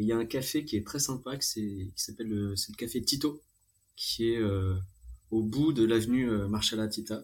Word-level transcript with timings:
Et 0.00 0.04
il 0.04 0.06
y 0.06 0.12
a 0.12 0.16
un 0.16 0.24
café 0.24 0.64
qui 0.64 0.78
est 0.78 0.86
très 0.86 0.98
sympa, 0.98 1.36
qui 1.36 1.92
s'appelle 1.94 2.28
le, 2.28 2.56
c'est 2.56 2.72
le 2.72 2.76
café 2.76 3.02
Tito, 3.02 3.42
qui 3.96 4.30
est 4.30 4.38
euh, 4.38 4.74
au 5.30 5.42
bout 5.42 5.74
de 5.74 5.84
l'avenue 5.84 6.30
euh, 6.30 6.48
Marshall 6.48 6.88
Tita, 6.88 7.22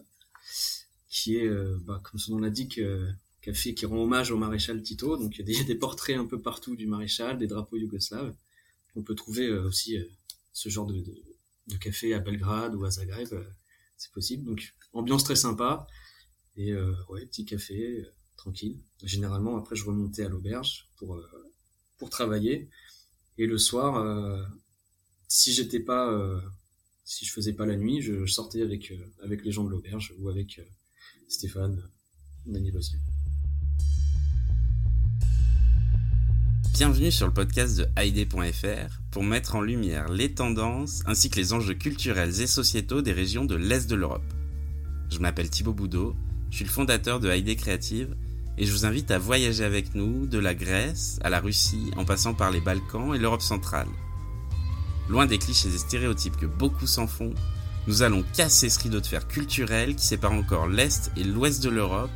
qui 1.09 1.37
est, 1.37 1.47
euh, 1.47 1.75
bah, 1.85 1.99
comme 2.03 2.19
son 2.19 2.33
nom 2.33 2.37
l'indique, 2.37 2.79
café 3.41 3.73
qui 3.73 3.87
rend 3.87 4.03
hommage 4.03 4.29
au 4.29 4.37
maréchal 4.37 4.83
Tito. 4.83 5.17
Donc 5.17 5.39
il 5.39 5.49
y 5.49 5.59
a 5.59 5.63
des, 5.63 5.73
portraits 5.73 6.17
un 6.17 6.27
peu 6.27 6.39
partout 6.39 6.75
du 6.75 6.85
maréchal, 6.85 7.39
des 7.39 7.47
drapeaux 7.47 7.77
yougoslaves. 7.77 8.35
On 8.95 9.01
peut 9.01 9.15
trouver 9.15 9.51
aussi 9.51 9.97
ce 10.53 10.69
genre 10.69 10.85
de, 10.85 11.03
de, 11.67 11.77
café 11.77 12.13
à 12.13 12.19
Belgrade 12.19 12.75
ou 12.75 12.85
à 12.85 12.91
Zagreb, 12.91 13.29
c'est 13.97 14.11
possible. 14.11 14.43
Donc 14.43 14.75
ambiance 14.93 15.23
très 15.23 15.35
sympa 15.35 15.87
et 16.57 16.75
ouais, 17.09 17.25
petit 17.25 17.45
café 17.45 18.05
tranquille. 18.35 18.77
Généralement 19.01 19.57
après 19.57 19.75
je 19.75 19.83
remontais 19.83 20.25
à 20.25 20.29
l'auberge 20.29 20.87
pour 20.97 21.19
pour 21.97 22.09
travailler. 22.09 22.69
Et 23.37 23.45
le 23.45 23.57
soir, 23.57 23.97
euh, 23.97 24.41
si 25.27 25.53
j'étais 25.53 25.79
pas, 25.79 26.11
euh, 26.11 26.39
si 27.03 27.25
je 27.25 27.31
faisais 27.31 27.53
pas 27.53 27.65
la 27.65 27.75
nuit, 27.75 28.01
je, 28.01 28.25
sortais 28.25 28.61
avec 28.61 28.91
euh, 28.91 28.97
avec 29.23 29.43
les 29.43 29.51
gens 29.51 29.63
de 29.63 29.69
l'auberge 29.69 30.13
ou 30.19 30.29
avec 30.29 30.61
Stéphane, 31.27 31.81
Daniel 32.45 32.77
aussi. 32.77 32.97
Bienvenue 36.73 37.11
sur 37.11 37.25
le 37.25 37.33
podcast 37.33 37.77
de 37.77 37.87
Haïdé.fr 37.95 39.01
pour 39.09 39.23
mettre 39.23 39.55
en 39.55 39.61
lumière 39.61 40.09
les 40.09 40.35
tendances 40.35 41.01
ainsi 41.07 41.31
que 41.31 41.37
les 41.37 41.53
enjeux 41.53 41.73
culturels 41.73 42.39
et 42.39 42.45
sociétaux 42.45 43.01
des 43.01 43.13
régions 43.13 43.45
de 43.45 43.55
l'Est 43.55 43.89
de 43.89 43.95
l'Europe. 43.95 44.21
Je 45.09 45.17
m'appelle 45.17 45.49
Thibaut 45.49 45.73
Boudot, 45.73 46.15
je 46.51 46.57
suis 46.57 46.65
le 46.65 46.69
fondateur 46.69 47.19
de 47.19 47.29
Haïdé 47.29 47.55
Créative 47.55 48.15
et 48.57 48.65
je 48.65 48.71
vous 48.71 48.85
invite 48.85 49.11
à 49.11 49.19
voyager 49.19 49.63
avec 49.63 49.93
nous 49.93 50.25
de 50.25 50.39
la 50.39 50.55
Grèce 50.55 51.19
à 51.23 51.29
la 51.29 51.39
Russie 51.39 51.91
en 51.95 52.05
passant 52.05 52.33
par 52.33 52.51
les 52.51 52.61
Balkans 52.61 53.13
et 53.13 53.19
l'Europe 53.19 53.41
centrale. 53.41 53.87
Loin 55.09 55.25
des 55.25 55.37
clichés 55.37 55.69
et 55.69 55.77
stéréotypes 55.77 56.37
que 56.37 56.45
beaucoup 56.45 56.87
s'en 56.87 57.07
font, 57.07 57.33
nous 57.87 58.01
allons 58.01 58.23
casser 58.35 58.69
ce 58.69 58.79
rideau 58.79 58.99
de 58.99 59.05
fer 59.05 59.27
culturel 59.27 59.95
qui 59.95 60.05
sépare 60.05 60.33
encore 60.33 60.67
l'Est 60.67 61.11
et 61.15 61.23
l'Ouest 61.23 61.63
de 61.63 61.69
l'Europe, 61.69 62.11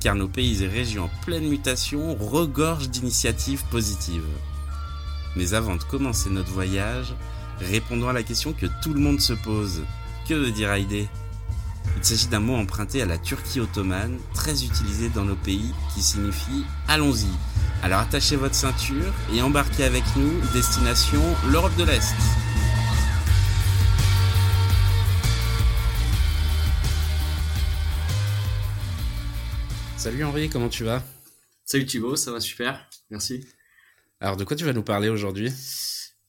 car 0.00 0.14
nos 0.14 0.28
pays 0.28 0.62
et 0.62 0.68
régions 0.68 1.04
en 1.04 1.24
pleine 1.24 1.48
mutation 1.48 2.14
regorgent 2.14 2.88
d'initiatives 2.88 3.64
positives. 3.70 4.24
Mais 5.36 5.52
avant 5.54 5.76
de 5.76 5.82
commencer 5.82 6.30
notre 6.30 6.50
voyage, 6.50 7.14
répondons 7.58 8.08
à 8.08 8.14
la 8.14 8.22
question 8.22 8.52
que 8.52 8.66
tout 8.82 8.94
le 8.94 9.00
monde 9.00 9.20
se 9.20 9.34
pose. 9.34 9.82
Que 10.26 10.34
veut 10.34 10.52
dire 10.52 10.70
Haïdé? 10.70 11.08
Il 12.00 12.04
s'agit 12.06 12.28
d'un 12.28 12.40
mot 12.40 12.56
emprunté 12.56 13.02
à 13.02 13.06
la 13.06 13.18
Turquie 13.18 13.60
ottomane, 13.60 14.18
très 14.32 14.64
utilisé 14.64 15.10
dans 15.10 15.24
nos 15.24 15.36
pays, 15.36 15.74
qui 15.92 16.02
signifie 16.02 16.64
allons-y. 16.88 17.28
Alors 17.82 18.00
attachez 18.00 18.36
votre 18.36 18.54
ceinture 18.54 19.12
et 19.34 19.42
embarquez 19.42 19.84
avec 19.84 20.04
nous, 20.16 20.40
destination 20.54 21.20
l'Europe 21.50 21.76
de 21.76 21.84
l'Est. 21.84 22.14
Salut 29.98 30.24
Henri, 30.24 30.48
comment 30.48 30.70
tu 30.70 30.84
vas? 30.84 31.02
Salut 31.66 31.84
Thibaut, 31.84 32.16
ça 32.16 32.32
va 32.32 32.40
super, 32.40 32.88
merci. 33.10 33.46
Alors 34.20 34.38
de 34.38 34.44
quoi 34.44 34.56
tu 34.56 34.64
vas 34.64 34.72
nous 34.72 34.82
parler 34.82 35.10
aujourd'hui? 35.10 35.52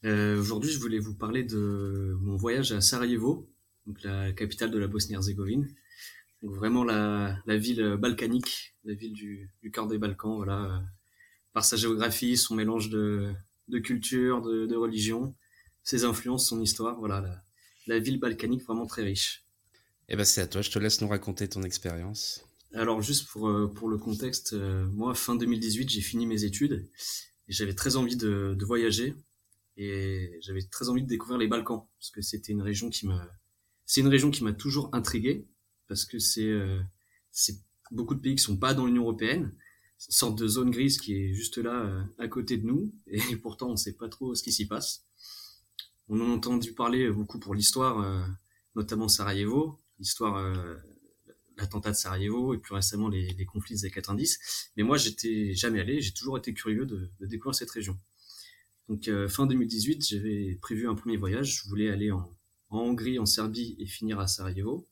Euh, 0.03 0.37
Aujourd'hui 0.37 0.69
je 0.69 0.79
voulais 0.79 0.99
vous 0.99 1.13
parler 1.13 1.43
de 1.43 2.17
mon 2.19 2.35
voyage 2.35 2.73
à 2.73 2.81
Sarajevo, 2.81 3.49
donc 3.85 4.01
la 4.03 4.31
capitale 4.33 4.71
de 4.71 4.79
la 4.79 4.87
Bosnie-Herzégovine. 4.87 5.67
Donc 6.41 6.55
vraiment 6.55 6.83
la, 6.83 7.37
la, 7.45 7.57
ville 7.57 7.97
balkanique, 7.99 8.75
la 8.83 8.93
ville 8.93 9.13
du, 9.13 9.51
du 9.61 9.71
cœur 9.71 9.87
des 9.87 9.97
Balkans, 9.97 10.35
voilà, 10.35 10.63
euh, 10.63 10.79
par 11.53 11.63
sa 11.63 11.75
géographie, 11.75 12.35
son 12.35 12.55
mélange 12.55 12.89
de, 12.89 13.31
de 13.67 13.79
culture, 13.79 14.41
de, 14.41 14.65
de 14.65 14.75
religion, 14.75 15.35
ses 15.83 16.03
influences, 16.03 16.47
son 16.49 16.61
histoire, 16.61 16.97
voilà, 16.99 17.21
la, 17.21 17.43
la 17.87 17.99
ville 17.99 18.19
balkanique 18.19 18.63
vraiment 18.63 18.87
très 18.87 19.03
riche. 19.03 19.45
Eh 20.09 20.15
ben 20.15 20.23
c'est 20.23 20.41
à 20.41 20.47
toi, 20.47 20.61
je 20.61 20.71
te 20.71 20.79
laisse 20.79 21.01
nous 21.01 21.07
raconter 21.07 21.47
ton 21.47 21.63
expérience. 21.63 22.43
Alors 22.73 23.01
juste 23.01 23.27
pour, 23.29 23.49
euh, 23.49 23.67
pour 23.67 23.89
le 23.89 23.97
contexte, 23.97 24.53
euh, 24.53 24.85
moi 24.87 25.13
fin 25.13 25.35
2018 25.35 25.89
j'ai 25.89 26.01
fini 26.01 26.25
mes 26.25 26.43
études 26.43 26.89
et 27.47 27.53
j'avais 27.53 27.75
très 27.75 27.97
envie 27.97 28.15
de, 28.15 28.55
de 28.57 28.65
voyager 28.65 29.15
et 29.77 30.37
j'avais 30.41 30.63
très 30.63 30.89
envie 30.89 31.03
de 31.03 31.07
découvrir 31.07 31.37
les 31.37 31.47
Balkans 31.47 31.83
parce 31.97 32.11
que 32.11 32.21
c'était 32.21 32.51
une 32.51 32.61
région 32.61 32.89
qui 32.89 33.07
me 33.07 33.15
c'est 33.91 33.99
une 33.99 34.07
région 34.07 34.31
qui 34.31 34.45
m'a 34.45 34.53
toujours 34.53 34.89
intrigué 34.93 35.49
parce 35.89 36.05
que 36.05 36.17
c'est 36.17 36.47
euh, 36.47 36.79
beaucoup 37.91 38.15
de 38.15 38.21
pays 38.21 38.35
qui 38.35 38.41
sont 38.41 38.55
pas 38.55 38.73
dans 38.73 38.85
l'Union 38.85 39.01
européenne, 39.01 39.53
c'est 39.97 40.11
une 40.11 40.15
sorte 40.15 40.39
de 40.39 40.47
zone 40.47 40.71
grise 40.71 40.97
qui 40.97 41.13
est 41.13 41.33
juste 41.33 41.57
là 41.57 41.73
euh, 41.73 42.01
à 42.17 42.29
côté 42.29 42.55
de 42.55 42.65
nous 42.65 42.95
et 43.07 43.19
pourtant 43.43 43.69
on 43.69 43.75
sait 43.75 43.91
pas 43.91 44.07
trop 44.07 44.33
ce 44.33 44.43
qui 44.43 44.53
s'y 44.53 44.65
passe. 44.65 45.03
On 46.07 46.21
en 46.21 46.29
a 46.29 46.33
entendu 46.33 46.71
parler 46.71 47.11
beaucoup 47.11 47.37
pour 47.37 47.53
l'histoire, 47.53 47.99
euh, 47.99 48.25
notamment 48.75 49.09
Sarajevo, 49.09 49.81
l'histoire 49.99 50.41
l'attentat 51.57 51.91
de 51.91 51.97
Sarajevo 51.97 52.53
et 52.53 52.59
plus 52.59 52.73
récemment 52.73 53.09
les, 53.09 53.33
les 53.33 53.45
conflits 53.45 53.75
des 53.75 53.83
années 53.83 53.93
90. 53.93 54.71
Mais 54.77 54.83
moi, 54.83 54.95
j'étais 54.95 55.53
jamais 55.53 55.81
allé, 55.81 55.99
j'ai 55.99 56.13
toujours 56.13 56.37
été 56.37 56.53
curieux 56.53 56.85
de, 56.85 57.11
de 57.19 57.25
découvrir 57.25 57.55
cette 57.55 57.71
région. 57.71 57.99
Donc 58.87 59.09
fin 59.27 59.47
2018, 59.47 60.07
j'avais 60.07 60.57
prévu 60.61 60.87
un 60.87 60.95
premier 60.95 61.17
voyage. 61.17 61.61
Je 61.61 61.69
voulais 61.69 61.89
aller 61.89 62.11
en, 62.11 62.33
en 62.71 62.79
Hongrie, 62.79 63.19
en 63.19 63.25
Serbie 63.25 63.75
et 63.79 63.85
finir 63.85 64.19
à 64.19 64.27
Sarajevo. 64.27 64.87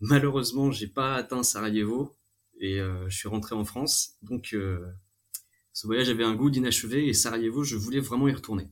Malheureusement, 0.00 0.70
j'ai 0.70 0.86
pas 0.86 1.14
atteint 1.14 1.42
Sarajevo 1.42 2.16
et 2.60 2.80
euh, 2.80 3.08
je 3.08 3.16
suis 3.16 3.28
rentré 3.28 3.54
en 3.54 3.64
France. 3.64 4.16
Donc, 4.22 4.50
euh, 4.52 4.86
ce 5.72 5.86
voyage 5.86 6.08
avait 6.08 6.24
un 6.24 6.34
goût 6.34 6.50
d'inachevé 6.50 7.08
et 7.08 7.14
Sarajevo, 7.14 7.64
je 7.64 7.76
voulais 7.76 8.00
vraiment 8.00 8.28
y 8.28 8.32
retourner. 8.32 8.68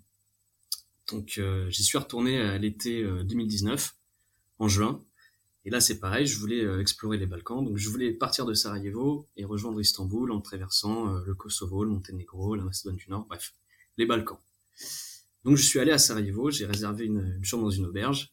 Donc, 1.09 1.38
euh, 1.38 1.70
j'y 1.70 1.84
suis 1.84 1.98
retourné 1.98 2.41
à 2.41 2.59
l'été 2.59 3.04
2019, 3.04 3.94
en 4.59 4.69
juin. 4.69 5.04
Et 5.65 5.70
là, 5.70 5.81
c'est 5.81 5.98
pareil, 5.98 6.26
je 6.26 6.38
voulais 6.38 6.65
explorer 6.81 7.19
les 7.19 7.26
Balkans. 7.26 7.65
Donc, 7.65 7.76
je 7.76 7.88
voulais 7.88 8.12
partir 8.12 8.44
de 8.44 8.54
Sarajevo 8.54 9.28
et 9.36 9.44
rejoindre 9.44 9.81
Istanbul 9.81 10.31
en 10.31 10.41
traversant 10.41 11.12
le 11.12 11.34
Kosovo, 11.34 11.84
le 11.84 11.91
Monténégro, 11.91 12.54
la 12.54 12.62
Macédoine 12.62 12.97
du 12.97 13.09
Nord, 13.09 13.26
bref, 13.26 13.54
les 13.97 14.06
Balkans. 14.06 14.38
Donc 15.47 15.57
je 15.57 15.62
suis 15.62 15.79
allé 15.79 15.93
à 15.93 15.99
Sarajevo, 15.99 16.51
j'ai 16.51 16.67
réservé 16.67 17.05
une, 17.05 17.39
chambre 17.45 17.62
dans 17.62 17.71
une 17.71 17.87
auberge 17.87 18.33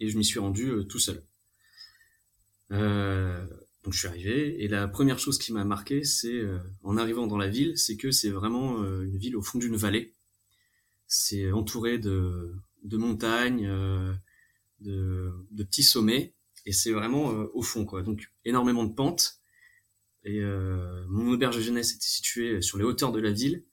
et 0.00 0.08
je 0.08 0.18
m'y 0.18 0.24
suis 0.24 0.40
rendu 0.40 0.68
euh, 0.70 0.82
tout 0.82 0.98
seul. 0.98 1.22
Euh, 2.72 3.46
donc 3.84 3.92
je 3.92 4.00
suis 4.00 4.08
arrivé 4.08 4.60
et 4.64 4.66
la 4.66 4.88
première 4.88 5.20
chose 5.20 5.38
qui 5.38 5.52
m'a 5.52 5.64
marqué, 5.64 6.02
c'est 6.02 6.34
euh, 6.34 6.58
en 6.82 6.96
arrivant 6.96 7.28
dans 7.28 7.38
la 7.38 7.46
ville, 7.46 7.78
c'est 7.78 7.96
que 7.96 8.10
c'est 8.10 8.30
vraiment 8.30 8.82
une 8.82 9.16
ville 9.16 9.36
au 9.36 9.40
fond 9.40 9.60
d'une 9.60 9.76
vallée. 9.76 10.14
C'est 11.06 11.52
entouré 11.52 11.96
de, 11.96 12.56
de 12.82 12.96
montagnes, 12.96 13.68
de, 14.80 15.32
de, 15.52 15.62
petits 15.62 15.84
sommets 15.84 16.34
et 16.64 16.72
c'est 16.72 16.90
vraiment 16.90 17.28
au 17.54 17.62
fond 17.62 17.84
quoi. 17.84 18.02
Donc 18.02 18.32
énormément 18.44 18.82
de 18.82 18.92
pentes. 18.92 19.38
Et 20.24 20.40
mon 20.40 21.30
auberge 21.30 21.54
de 21.54 21.62
jeunesse 21.62 21.94
était 21.94 22.04
située 22.04 22.60
sur 22.62 22.78
les 22.78 22.84
hauteurs 22.84 23.12
de 23.12 23.20
la 23.20 23.30
ville. 23.30 23.64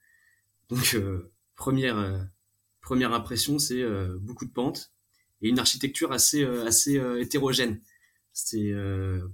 Donc 0.70 0.96
première 1.56 2.30
première 2.84 3.14
impression, 3.14 3.58
c'est 3.58 3.82
euh, 3.82 4.18
beaucoup 4.20 4.46
de 4.46 4.52
pentes 4.52 4.94
et 5.42 5.50
une 5.50 5.58
architecture 5.58 6.12
assez 6.12 6.44
euh, 6.44 6.66
assez 6.66 7.00
euh, 7.00 7.20
hétérogène. 7.20 7.82
C'est 8.34 8.74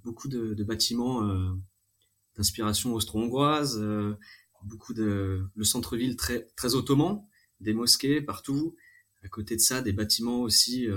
beaucoup 0.03 0.27
de, 0.27 0.53
de 0.53 0.63
bâtiments 0.65 1.21
d'inspiration 2.35 2.93
austro-hongroise, 2.93 3.81
beaucoup 4.65 4.93
de 4.93 5.41
le 5.55 5.63
centre-ville 5.63 6.17
très 6.17 6.49
très 6.57 6.75
ottoman, 6.75 7.25
des 7.61 7.73
mosquées 7.73 8.21
partout. 8.21 8.75
À 9.23 9.29
côté 9.29 9.55
de 9.55 9.61
ça, 9.61 9.81
des 9.81 9.93
bâtiments 9.93 10.41
aussi 10.41 10.89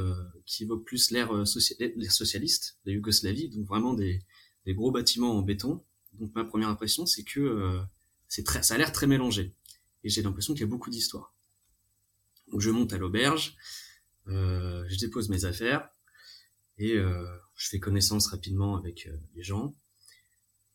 qui 0.47 0.65
évoquent 0.65 0.85
plus 0.85 1.13
l'ère 1.13 1.47
socialiste, 1.47 2.77
la 2.85 2.93
Yougoslavie, 2.93 3.51
donc 3.51 3.69
vraiment 3.69 3.95
des, 3.95 4.19
des 4.67 4.75
gros 4.75 4.91
bâtiments 4.91 5.39
en 5.39 5.43
béton. 5.43 5.85
Donc 6.15 6.35
ma 6.35 6.43
première 6.43 6.71
impression, 6.71 7.07
c'est 7.07 7.23
que 7.23 7.79
c'est 8.27 8.43
très, 8.43 8.65
ça 8.65 8.75
a 8.75 8.79
l'air 8.79 8.91
très 8.91 9.07
mélangé, 9.07 9.55
et 10.03 10.09
j'ai 10.09 10.23
l'impression 10.23 10.55
qu'il 10.55 10.63
y 10.63 10.65
a 10.65 10.67
beaucoup 10.67 10.91
d'histoire. 10.91 11.37
Donc 12.49 12.61
je 12.61 12.71
monte 12.71 12.93
à 12.93 12.99
l'auberge, 12.99 13.57
euh, 14.29 14.85
je 14.89 14.99
dépose 14.99 15.29
mes 15.29 15.45
affaires 15.45 15.89
et 16.79 16.93
euh, 16.93 17.27
je 17.57 17.69
fais 17.69 17.81
connaissance 17.81 18.29
rapidement 18.29 18.77
avec 18.77 19.07
euh, 19.07 19.17
les 19.35 19.43
gens 19.43 19.75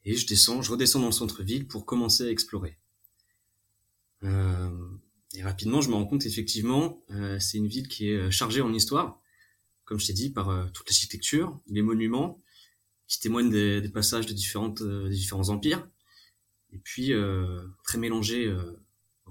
et 0.04 0.16
je 0.16 0.28
descends, 0.28 0.62
je 0.62 0.72
redescends 0.72 1.00
dans 1.00 1.08
le 1.08 1.12
centre-ville 1.12 1.68
pour 1.68 1.86
commencer 1.86 2.28
à 2.28 2.32
explorer. 2.32 2.78
et 4.24 5.44
rapidement, 5.44 5.82
je 5.82 5.90
me 5.90 5.96
rends 5.96 6.06
compte 6.06 6.26
effectivement, 6.26 7.04
c'est 7.40 7.58
une 7.58 7.68
ville 7.68 7.90
qui 7.90 8.10
est 8.10 8.32
chargée 8.32 8.62
en 8.62 8.74
histoire, 8.74 9.22
comme 9.84 10.00
je 10.00 10.08
t'ai 10.08 10.14
dit, 10.14 10.30
par 10.30 10.72
toute 10.72 10.88
l'architecture, 10.88 11.60
les 11.68 11.82
monuments 11.82 12.42
qui 13.08 13.20
témoignent 13.20 13.50
des, 13.50 13.90
passages 13.90 14.26
de 14.26 14.34
différentes, 14.34 14.82
des 14.82 15.10
différents 15.10 15.50
empires, 15.50 15.86
et 16.72 16.78
puis 16.78 17.12
très 17.84 17.98
mélangé 17.98 18.56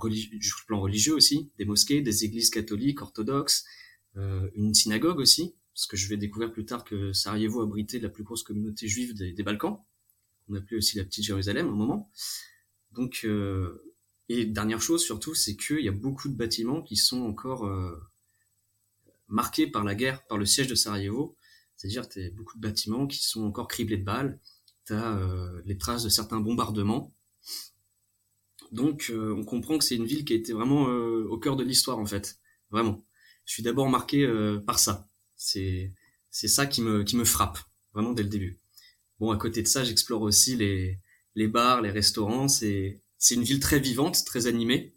du 0.09 0.53
plan 0.67 0.81
religieux 0.81 1.15
aussi, 1.15 1.51
des 1.59 1.65
mosquées, 1.65 2.01
des 2.03 2.25
églises 2.25 2.51
catholiques, 2.51 3.03
orthodoxes, 3.03 3.65
euh, 4.17 4.49
une 4.55 4.75
synagogue 4.75 5.19
aussi, 5.19 5.55
parce 5.75 5.87
que 5.87 5.97
je 5.97 6.09
vais 6.09 6.17
découvrir 6.17 6.53
plus 6.53 6.65
tard 6.65 6.85
que 6.85 7.13
Sarajevo 7.13 7.61
abritait 7.61 7.99
la 7.99 8.09
plus 8.09 8.25
grosse 8.25 8.43
communauté 8.43 8.89
juive 8.89 9.15
des, 9.15 9.43
Balkans, 9.43 9.79
qu'on 10.47 10.55
appelait 10.55 10.79
aussi 10.79 10.97
la 10.97 11.05
petite 11.05 11.25
Jérusalem 11.25 11.69
à 11.69 11.71
un 11.71 11.75
moment. 11.75 12.11
Donc 12.93 13.21
euh, 13.25 13.93
Et 14.29 14.47
dernière 14.47 14.81
chose 14.81 15.05
surtout, 15.05 15.35
c'est 15.35 15.57
qu'il 15.57 15.81
y 15.81 15.89
a 15.89 15.93
beaucoup 15.93 16.29
de 16.29 16.35
bâtiments 16.35 16.81
qui 16.81 16.97
sont 16.97 17.21
encore 17.23 17.67
euh, 17.67 17.95
marqués 19.29 19.67
par 19.67 19.85
la 19.85 19.95
guerre, 19.95 20.27
par 20.27 20.39
le 20.39 20.47
siège 20.47 20.69
de 20.69 20.75
Sarajevo. 20.75 21.37
C'est-à-dire 21.77 22.09
que 22.09 22.31
beaucoup 22.31 22.57
de 22.57 22.63
bâtiments 22.63 23.07
qui 23.07 23.23
sont 23.23 23.45
encore 23.45 23.69
criblés 23.69 23.99
de 23.99 24.05
balles. 24.05 24.41
Tu 24.87 24.95
as 24.95 25.19
euh, 25.19 25.61
les 25.67 25.77
traces 25.77 26.05
de 26.05 26.09
certains 26.09 26.41
bombardements. 26.41 27.13
Donc 28.73 29.11
euh, 29.11 29.35
on 29.35 29.45
comprend 29.45 29.79
que 29.79 29.85
c'est 29.85 29.97
une 29.97 30.07
ville 30.07 30.25
qui 30.25 30.33
a 30.33 30.37
été 30.37 30.53
vraiment 30.53 30.85
au 30.85 31.39
cœur 31.39 31.57
de 31.57 31.65
l'histoire 31.65 31.99
en 31.99 32.07
fait. 32.07 32.39
Vraiment. 32.71 33.05
Je 33.45 33.53
suis 33.53 33.63
d'abord 33.63 33.89
marqué 33.89 34.27
par 34.67 34.79
ça. 34.79 35.09
C'est 35.37 35.93
c'est 36.31 36.49
ça 36.49 36.67
qui 36.67 36.83
me 36.83 37.05
qui 37.05 37.17
me 37.17 37.25
frappe 37.25 37.59
vraiment 37.95 38.13
dès 38.13 38.23
le 38.23 38.29
début. 38.29 38.61
Bon, 39.19 39.31
à 39.31 39.37
côté 39.37 39.63
de 39.63 39.69
ça, 39.69 39.85
j'explore 39.85 40.23
aussi 40.23 40.57
les 40.57 41.01
les 41.35 41.49
bars, 41.49 41.83
les 41.83 41.91
restaurants. 41.91 42.49
C'est 42.49 43.01
c'est 43.19 43.35
une 43.35 43.43
ville 43.43 43.61
très 43.61 43.79
vivante, 43.79 44.25
très 44.25 44.47
animée. 44.47 44.97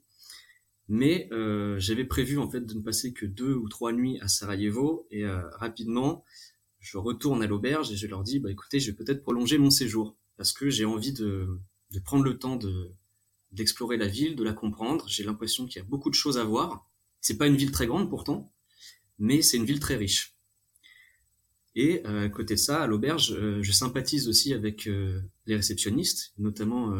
Mais 0.89 1.29
euh, 1.31 1.79
j'avais 1.79 2.03
prévu 2.03 2.39
en 2.39 2.49
fait 2.49 2.61
de 2.61 2.73
ne 2.73 2.81
passer 2.81 3.13
que 3.13 3.27
deux 3.27 3.53
ou 3.53 3.69
trois 3.69 3.93
nuits 3.93 4.19
à 4.21 4.27
Sarajevo 4.27 5.07
et 5.11 5.23
euh, 5.23 5.47
rapidement 5.51 6.23
je 6.79 6.97
retourne 6.97 7.43
à 7.43 7.47
l'auberge 7.47 7.91
et 7.91 7.95
je 7.95 8.07
leur 8.07 8.23
dis 8.23 8.39
bah 8.39 8.49
écoutez 8.49 8.79
je 8.79 8.89
vais 8.89 8.97
peut-être 8.97 9.21
prolonger 9.21 9.59
mon 9.59 9.69
séjour 9.69 10.17
parce 10.35 10.51
que 10.51 10.69
j'ai 10.71 10.85
envie 10.85 11.13
de, 11.13 11.59
de 11.91 11.99
prendre 11.99 12.23
le 12.23 12.39
temps 12.39 12.55
de 12.55 12.91
d'explorer 13.51 13.97
la 13.97 14.07
ville, 14.07 14.35
de 14.35 14.43
la 14.43 14.53
comprendre. 14.53 15.07
J'ai 15.07 15.23
l'impression 15.23 15.65
qu'il 15.65 15.81
y 15.81 15.85
a 15.85 15.87
beaucoup 15.87 16.09
de 16.09 16.15
choses 16.15 16.37
à 16.37 16.43
voir. 16.43 16.89
C'est 17.21 17.37
pas 17.37 17.47
une 17.47 17.55
ville 17.55 17.71
très 17.71 17.87
grande 17.87 18.09
pourtant, 18.09 18.51
mais 19.17 19.41
c'est 19.41 19.57
une 19.57 19.65
ville 19.65 19.79
très 19.79 19.95
riche. 19.95 20.35
Et 21.75 22.01
euh, 22.05 22.25
à 22.25 22.29
côté 22.29 22.55
de 22.55 22.59
ça, 22.59 22.83
à 22.83 22.87
l'auberge, 22.87 23.33
euh, 23.33 23.61
je 23.61 23.71
sympathise 23.71 24.27
aussi 24.27 24.53
avec 24.53 24.87
euh, 24.87 25.21
les 25.45 25.55
réceptionnistes, 25.55 26.33
notamment 26.37 26.93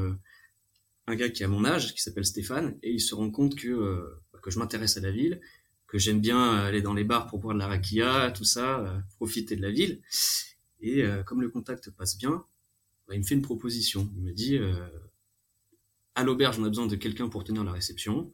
un 1.10 1.16
gars 1.16 1.30
qui 1.30 1.44
a 1.44 1.48
mon 1.48 1.66
âge, 1.66 1.94
qui 1.94 2.02
s'appelle 2.02 2.26
Stéphane, 2.26 2.78
et 2.84 2.92
il 2.92 3.02
se 3.02 3.16
rend 3.16 3.32
compte 3.32 3.56
que, 3.56 3.68
euh, 3.68 4.22
que 4.42 4.52
je 4.52 4.60
m'intéresse 4.60 4.96
à 4.98 5.02
la 5.02 5.12
ville, 5.12 5.42
que 5.88 5.98
j'aime 5.98 6.22
bien 6.22 6.52
aller 6.56 6.82
dans 6.82 6.94
les 6.94 7.04
bars 7.04 7.26
pour 7.26 7.40
boire 7.40 7.56
de 7.56 7.60
la 7.60 7.68
rakia, 7.68 8.32
tout 8.32 8.44
ça, 8.44 8.80
euh, 8.80 9.00
profiter 9.16 9.56
de 9.56 9.62
la 9.62 9.72
ville. 9.72 10.02
Et 10.82 11.04
euh, 11.04 11.24
comme 11.24 11.42
le 11.42 11.50
contact 11.50 11.90
passe 11.90 12.18
bien, 12.18 12.44
bah, 13.08 13.16
il 13.16 13.20
me 13.20 13.24
fait 13.24 13.34
une 13.34 13.42
proposition. 13.42 14.10
Il 14.18 14.24
me 14.24 14.32
dit, 14.32 14.60
à 16.20 16.24
l'auberge, 16.24 16.60
on 16.60 16.64
a 16.64 16.70
besoin 16.70 16.88
de 16.88 16.96
quelqu'un 16.96 17.30
pour 17.30 17.44
tenir 17.44 17.64
la 17.64 17.72
réception. 17.72 18.32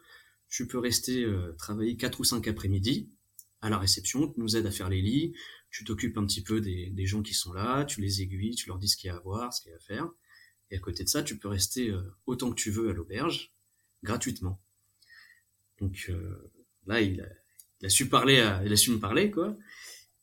Tu 0.50 0.68
peux 0.68 0.80
rester 0.80 1.26
travailler 1.58 1.98
quatre 1.98 2.20
ou 2.20 2.24
cinq 2.24 2.48
après-midi 2.48 3.10
à 3.62 3.70
la 3.70 3.80
réception, 3.80 4.28
tu 4.28 4.40
nous 4.40 4.56
aides 4.56 4.68
à 4.68 4.72
faire 4.72 4.90
les 4.90 5.02
lits, 5.02 5.34
tu 5.72 5.84
t'occupes 5.84 6.18
un 6.18 6.26
petit 6.26 6.44
peu 6.44 6.62
des, 6.62 6.92
des 6.92 7.06
gens 7.08 7.24
qui 7.24 7.34
sont 7.34 7.52
là, 7.52 7.84
tu 7.84 8.00
les 8.00 8.22
aiguilles, 8.22 8.56
tu 8.56 8.68
leur 8.68 8.78
dis 8.78 8.88
ce 8.88 8.96
qu'il 8.96 9.08
y 9.08 9.12
a 9.12 9.16
à 9.16 9.20
voir, 9.20 9.52
ce 9.54 9.62
qu'il 9.62 9.72
y 9.72 9.74
a 9.74 9.78
à 9.78 9.80
faire. 9.80 10.08
Et 10.72 10.78
à 10.78 10.80
côté 10.80 11.04
de 11.04 11.10
ça, 11.10 11.24
tu 11.24 11.38
peux 11.38 11.48
rester 11.48 11.90
euh, 11.90 12.02
autant 12.26 12.50
que 12.50 12.56
tu 12.56 12.72
veux 12.72 12.90
à 12.90 12.94
l'auberge, 12.94 13.54
gratuitement. 14.04 14.62
Donc 15.80 16.08
euh, 16.10 16.52
là, 16.86 17.02
il 17.02 17.22
a, 17.22 17.28
il 17.82 17.88
a, 17.88 17.90
su 17.90 18.08
parler, 18.08 18.40
à, 18.40 18.64
il 18.64 18.72
a 18.72 18.78
su 18.78 18.92
me 18.92 19.00
parler, 19.00 19.32
quoi. 19.32 19.58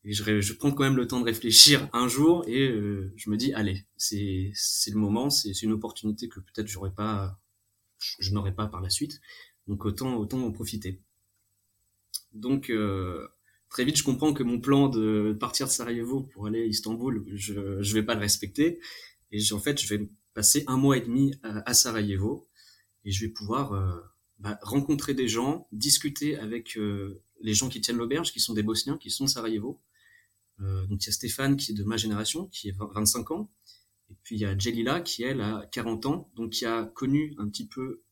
Et 0.04 0.12
je, 0.12 0.40
je, 0.40 0.52
prends 0.54 0.72
quand 0.72 0.82
même 0.82 0.96
le 0.96 1.06
temps 1.06 1.20
de 1.20 1.24
réfléchir 1.24 1.88
un 1.92 2.08
jour 2.08 2.44
et 2.48 2.68
euh, 2.68 3.12
je 3.16 3.30
me 3.30 3.36
dis, 3.36 3.52
allez, 3.52 3.86
c'est 3.96 4.52
le 4.86 4.96
moment, 4.96 5.30
c'est 5.30 5.62
une 5.62 5.72
opportunité 5.72 6.28
que 6.28 6.40
peut-être 6.40 6.66
j'aurais 6.66 6.92
pas, 6.92 7.40
je, 8.18 8.32
n'aurais 8.32 8.54
pas 8.54 8.66
par 8.66 8.80
la 8.80 8.90
suite. 8.90 9.20
Donc 9.66 9.84
autant 9.84 10.16
autant 10.16 10.42
en 10.42 10.52
profiter. 10.52 11.00
Donc 12.32 12.70
euh, 12.70 13.28
très 13.68 13.84
vite, 13.84 13.96
je 13.96 14.04
comprends 14.04 14.32
que 14.32 14.42
mon 14.42 14.60
plan 14.60 14.88
de 14.88 15.36
partir 15.38 15.66
de 15.66 15.72
Sarajevo 15.72 16.22
pour 16.22 16.46
aller 16.46 16.62
à 16.62 16.66
Istanbul, 16.66 17.24
je 17.34 17.82
je 17.82 17.94
vais 17.94 18.02
pas 18.02 18.14
le 18.14 18.20
respecter. 18.20 18.80
Et 19.30 19.40
en 19.52 19.60
fait, 19.60 19.80
je 19.80 19.94
vais 19.94 20.08
passer 20.34 20.64
un 20.66 20.76
mois 20.76 20.96
et 20.96 21.00
demi 21.00 21.34
à, 21.42 21.74
Sarajevo 21.74 22.48
et 23.04 23.10
je 23.10 23.24
vais 23.24 23.32
pouvoir 23.32 23.72
euh, 23.72 24.00
bah, 24.38 24.58
rencontrer 24.62 25.14
des 25.14 25.28
gens, 25.28 25.68
discuter 25.72 26.38
avec 26.38 26.76
euh, 26.76 27.22
les 27.40 27.54
gens 27.54 27.68
qui 27.68 27.80
tiennent 27.80 27.96
l'auberge, 27.96 28.32
qui 28.32 28.40
sont 28.40 28.54
des 28.54 28.62
Bosniens, 28.62 28.98
qui 28.98 29.10
sont 29.10 29.24
de 29.24 29.30
Sarajevo. 29.30 29.80
Donc 30.88 31.02
il 31.02 31.06
y 31.06 31.08
a 31.08 31.12
Stéphane 31.12 31.56
qui 31.56 31.72
est 31.72 31.74
de 31.74 31.82
ma 31.82 31.96
génération, 31.96 32.46
qui 32.46 32.68
est 32.68 32.76
25 32.78 33.32
ans, 33.32 33.50
et 34.12 34.16
puis 34.22 34.36
il 34.36 34.40
y 34.40 34.44
a 34.44 34.56
Jelila 34.56 35.00
qui 35.00 35.22
elle 35.22 35.40
a 35.40 35.66
40 35.72 36.06
ans, 36.06 36.30
donc 36.36 36.50
qui 36.50 36.66
a 36.66 36.84
connu 36.84 37.34
un 37.38 37.48
petit 37.48 37.66
peu 37.66 38.02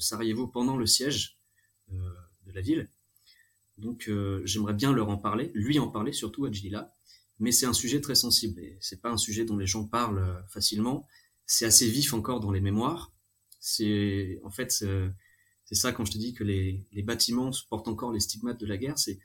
Sarajevo 0.00 0.48
pendant 0.48 0.76
le 0.76 0.86
siège 0.86 1.38
de 1.88 2.52
la 2.52 2.60
ville. 2.60 2.88
Donc 3.78 4.10
j'aimerais 4.44 4.74
bien 4.74 4.92
leur 4.92 5.08
en 5.08 5.18
parler, 5.18 5.52
lui 5.54 5.78
en 5.78 5.88
parler 5.88 6.12
surtout 6.12 6.46
à 6.46 6.50
Jelila, 6.50 6.92
mais 7.38 7.52
c'est 7.52 7.66
un 7.66 7.72
sujet 7.72 8.00
très 8.00 8.16
sensible 8.16 8.60
et 8.60 8.76
c'est 8.80 9.00
pas 9.00 9.10
un 9.10 9.16
sujet 9.16 9.44
dont 9.44 9.56
les 9.56 9.66
gens 9.66 9.84
parlent 9.84 10.44
facilement 10.48 11.06
c'est 11.46 11.64
assez 11.64 11.88
vif 11.88 12.12
encore 12.12 12.40
dans 12.40 12.50
les 12.50 12.60
mémoires. 12.60 13.12
C'est 13.60 14.40
en 14.44 14.50
fait 14.50 14.70
c'est 14.72 15.74
ça 15.74 15.92
quand 15.92 16.04
je 16.04 16.12
te 16.12 16.18
dis 16.18 16.34
que 16.34 16.44
les, 16.44 16.86
les 16.92 17.02
bâtiments 17.02 17.50
portent 17.70 17.88
encore 17.88 18.12
les 18.12 18.20
stigmates 18.20 18.60
de 18.60 18.66
la 18.66 18.76
guerre. 18.76 18.98
C'est 18.98 19.18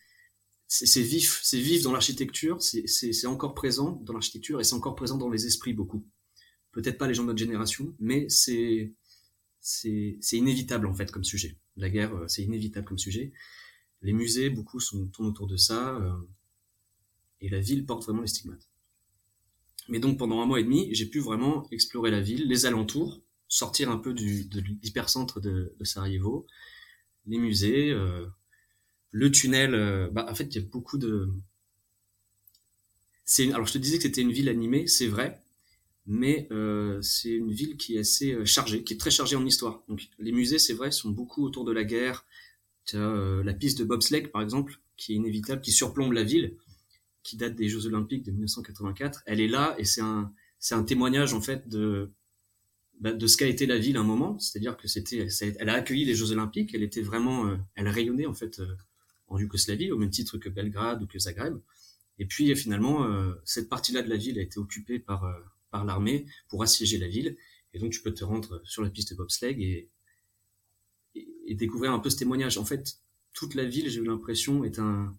c'est 0.73 1.01
vif, 1.01 1.41
c'est 1.43 1.59
vif 1.59 1.83
dans 1.83 1.91
l'architecture, 1.91 2.61
c'est 2.61 3.27
encore 3.27 3.53
présent 3.53 3.99
dans 4.03 4.13
l'architecture 4.13 4.61
et 4.61 4.63
c'est 4.63 4.73
encore 4.73 4.95
présent 4.95 5.17
dans 5.17 5.29
les 5.29 5.45
esprits 5.45 5.73
beaucoup. 5.73 6.07
Peut-être 6.71 6.97
pas 6.97 7.09
les 7.09 7.13
gens 7.13 7.23
de 7.23 7.27
notre 7.27 7.39
génération, 7.39 7.93
mais 7.99 8.25
c'est 8.29 8.93
inévitable 10.31 10.87
en 10.87 10.93
fait 10.93 11.11
comme 11.11 11.25
sujet. 11.25 11.57
La 11.75 11.89
guerre, 11.89 12.15
euh, 12.15 12.27
c'est 12.29 12.43
inévitable 12.43 12.87
comme 12.87 12.97
sujet. 12.97 13.33
Les 14.01 14.13
musées, 14.13 14.49
beaucoup 14.49 14.79
sont, 14.79 15.07
tournent 15.07 15.27
autour 15.27 15.45
de 15.45 15.57
ça, 15.57 15.95
euh, 15.97 16.13
et 17.41 17.49
la 17.49 17.59
ville 17.59 17.85
porte 17.85 18.05
vraiment 18.05 18.21
les 18.21 18.27
stigmates. 18.27 18.69
Mais 19.89 19.99
donc 19.99 20.17
pendant 20.17 20.41
un 20.41 20.45
mois 20.45 20.61
et 20.61 20.63
demi, 20.63 20.87
j'ai 20.95 21.05
pu 21.05 21.19
vraiment 21.19 21.67
explorer 21.71 22.11
la 22.11 22.21
ville, 22.21 22.47
les 22.47 22.65
alentours, 22.65 23.21
sortir 23.49 23.91
un 23.91 23.97
peu 23.97 24.13
du, 24.13 24.45
de 24.45 24.61
l'hypercentre 24.61 25.41
de, 25.41 25.75
de, 25.77 25.83
Sarajevo, 25.83 26.47
les 27.25 27.39
musées, 27.39 27.91
euh, 27.91 28.25
le 29.11 29.31
tunnel. 29.31 29.73
Euh, 29.75 30.09
bah, 30.11 30.25
en 30.29 30.35
fait, 30.35 30.55
il 30.55 30.61
y 30.61 30.65
a 30.65 30.67
beaucoup 30.67 30.97
de. 30.97 31.29
C'est 33.25 33.51
alors 33.53 33.65
je 33.65 33.73
te 33.73 33.77
disais 33.77 33.97
que 33.97 34.03
c'était 34.03 34.21
une 34.21 34.31
ville 34.31 34.49
animée, 34.49 34.87
c'est 34.87 35.07
vrai, 35.07 35.41
mais 36.05 36.47
euh, 36.51 37.01
c'est 37.01 37.31
une 37.31 37.51
ville 37.51 37.77
qui 37.77 37.95
est 37.95 37.99
assez 37.99 38.33
euh, 38.33 38.45
chargée, 38.45 38.83
qui 38.83 38.93
est 38.93 38.97
très 38.97 39.11
chargée 39.11 39.35
en 39.35 39.45
histoire. 39.45 39.83
Donc 39.87 40.09
les 40.19 40.31
musées, 40.31 40.59
c'est 40.59 40.73
vrai, 40.73 40.91
sont 40.91 41.09
beaucoup 41.09 41.45
autour 41.45 41.63
de 41.65 41.71
la 41.71 41.83
guerre. 41.83 42.25
Tu 42.85 42.97
as 42.97 42.99
euh, 42.99 43.43
la 43.43 43.53
piste 43.53 43.79
de 43.79 43.83
bobsleigh 43.83 44.27
par 44.27 44.41
exemple, 44.41 44.79
qui 44.97 45.13
est 45.13 45.15
inévitable, 45.15 45.61
qui 45.61 45.71
surplombe 45.71 46.13
la 46.13 46.23
ville 46.23 46.57
qui 47.23 47.37
date 47.37 47.55
des 47.55 47.69
Jeux 47.69 47.85
Olympiques 47.85 48.23
de 48.23 48.31
1984. 48.31 49.21
Elle 49.25 49.39
est 49.41 49.47
là 49.47 49.75
et 49.77 49.85
c'est 49.85 50.01
un, 50.01 50.33
c'est 50.59 50.75
un 50.75 50.83
témoignage 50.83 51.33
en 51.33 51.41
fait 51.41 51.67
de, 51.69 52.11
bah, 52.99 53.13
de 53.13 53.27
ce 53.27 53.37
qu'a 53.37 53.45
été 53.45 53.65
la 53.67 53.77
ville 53.77 53.97
à 53.97 54.01
un 54.01 54.03
moment. 54.03 54.39
C'est-à-dire 54.39 54.75
que 54.77 54.87
c'était, 54.87 55.27
elle 55.59 55.69
a 55.69 55.73
accueilli 55.73 56.05
les 56.05 56.15
Jeux 56.15 56.31
Olympiques. 56.31 56.73
Elle 56.73 56.83
était 56.83 57.01
vraiment, 57.01 57.47
euh, 57.47 57.57
elle 57.75 57.87
rayonnait 57.87 58.25
en 58.25 58.33
fait 58.33 58.59
en 59.31 59.39
Yougoslavie 59.39 59.91
au 59.91 59.97
même 59.97 60.09
titre 60.09 60.37
que 60.37 60.49
Belgrade 60.49 61.01
ou 61.03 61.07
que 61.07 61.19
Zagreb. 61.19 61.57
Et 62.19 62.25
puis 62.25 62.55
finalement, 62.55 63.05
euh, 63.05 63.33
cette 63.45 63.69
partie-là 63.69 64.01
de 64.03 64.09
la 64.09 64.17
ville 64.17 64.37
a 64.37 64.41
été 64.41 64.59
occupée 64.59 64.99
par 64.99 65.25
par 65.71 65.85
l'armée 65.85 66.25
pour 66.49 66.61
assiéger 66.61 66.97
la 66.97 67.07
ville. 67.07 67.37
Et 67.73 67.79
donc 67.79 67.91
tu 67.91 68.01
peux 68.01 68.13
te 68.13 68.23
rendre 68.23 68.61
sur 68.65 68.83
la 68.83 68.89
piste 68.89 69.11
de 69.11 69.15
bobsleigh 69.15 69.55
et, 69.63 69.89
et, 71.47 71.55
découvrir 71.55 71.93
un 71.93 71.99
peu 71.99 72.09
ce 72.09 72.17
témoignage. 72.17 72.57
En 72.57 72.65
fait, 72.65 72.97
toute 73.33 73.55
la 73.55 73.65
ville, 73.65 73.89
j'ai 73.89 73.99
eu 73.99 74.05
l'impression, 74.05 74.63
est 74.63 74.77
un 74.77 75.15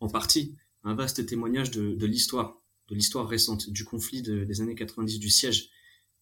en 0.00 0.08
partie 0.08 0.56
un 0.84 0.94
vaste 0.94 1.26
témoignage 1.26 1.70
de, 1.70 1.94
de 1.94 2.06
l'histoire, 2.06 2.62
de 2.88 2.94
l'histoire 2.94 3.28
récente, 3.28 3.68
du 3.70 3.84
conflit 3.84 4.22
de, 4.22 4.44
des 4.44 4.60
années 4.60 4.74
90, 4.74 5.18
du 5.18 5.28
siège, 5.28 5.70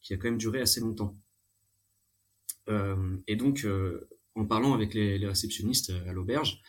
qui 0.00 0.14
a 0.14 0.16
quand 0.16 0.28
même 0.28 0.38
duré 0.38 0.61
assez 0.61 0.80
longtemps. 0.80 1.16
Euh, 2.68 3.16
et 3.26 3.37
donc, 3.37 3.64
euh, 3.64 4.08
en 4.35 4.44
parlant 4.44 4.75
avec 4.75 4.94
les 4.94 5.25
réceptionnistes 5.26 5.90
à 6.06 6.12
l'auberge, 6.12 6.62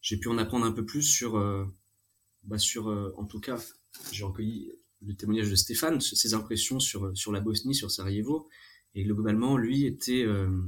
j'ai 0.00 0.16
pu 0.18 0.28
en 0.28 0.38
apprendre 0.38 0.66
un 0.66 0.72
peu 0.72 0.84
plus 0.84 1.02
sur, 1.02 1.36
euh, 1.36 1.64
bah 2.44 2.58
sur 2.58 2.88
euh, 2.88 3.12
en 3.16 3.24
tout 3.24 3.40
cas, 3.40 3.62
j'ai 4.12 4.24
recueilli 4.24 4.72
le 5.02 5.14
témoignage 5.14 5.50
de 5.50 5.56
Stéphane, 5.56 6.00
ses 6.00 6.34
impressions 6.34 6.78
sur, 6.78 7.16
sur 7.16 7.32
la 7.32 7.40
Bosnie, 7.40 7.74
sur 7.74 7.90
Sarajevo, 7.90 8.48
et 8.94 9.04
globalement, 9.04 9.56
lui 9.56 9.86
était, 9.86 10.24
euh, 10.24 10.60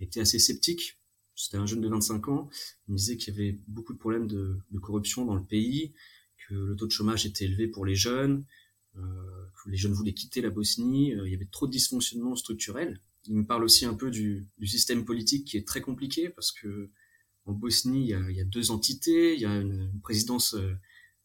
était 0.00 0.20
assez 0.20 0.38
sceptique 0.38 1.00
c'était 1.40 1.56
un 1.56 1.66
jeune 1.66 1.80
de 1.80 1.88
25 1.88 2.28
ans. 2.28 2.50
Il 2.86 2.92
me 2.92 2.96
disait 2.98 3.16
qu'il 3.16 3.34
y 3.34 3.40
avait 3.40 3.58
beaucoup 3.66 3.94
de 3.94 3.98
problèmes 3.98 4.26
de, 4.26 4.58
de, 4.70 4.78
corruption 4.78 5.24
dans 5.24 5.34
le 5.34 5.44
pays, 5.44 5.94
que 6.46 6.54
le 6.54 6.76
taux 6.76 6.86
de 6.86 6.92
chômage 6.92 7.24
était 7.24 7.46
élevé 7.46 7.66
pour 7.66 7.86
les 7.86 7.94
jeunes, 7.94 8.44
euh, 8.96 9.00
que 9.64 9.70
les 9.70 9.78
jeunes 9.78 9.92
voulaient 9.92 10.12
quitter 10.12 10.42
la 10.42 10.50
Bosnie. 10.50 11.14
Euh, 11.14 11.26
il 11.26 11.32
y 11.32 11.34
avait 11.34 11.48
trop 11.50 11.66
de 11.66 11.72
dysfonctionnements 11.72 12.36
structurels. 12.36 13.00
Il 13.24 13.36
me 13.36 13.46
parle 13.46 13.64
aussi 13.64 13.86
un 13.86 13.94
peu 13.94 14.10
du, 14.10 14.48
du, 14.58 14.66
système 14.66 15.04
politique 15.04 15.46
qui 15.46 15.56
est 15.56 15.66
très 15.66 15.80
compliqué 15.80 16.28
parce 16.28 16.52
que 16.52 16.90
en 17.50 17.54
Bosnie, 17.54 18.10
il 18.10 18.36
y 18.36 18.40
a, 18.40 18.44
deux 18.44 18.70
entités. 18.70 19.34
Il 19.34 19.40
y 19.40 19.44
a 19.44 19.54
une, 19.54 19.90
présidence 20.02 20.54
euh, 20.54 20.74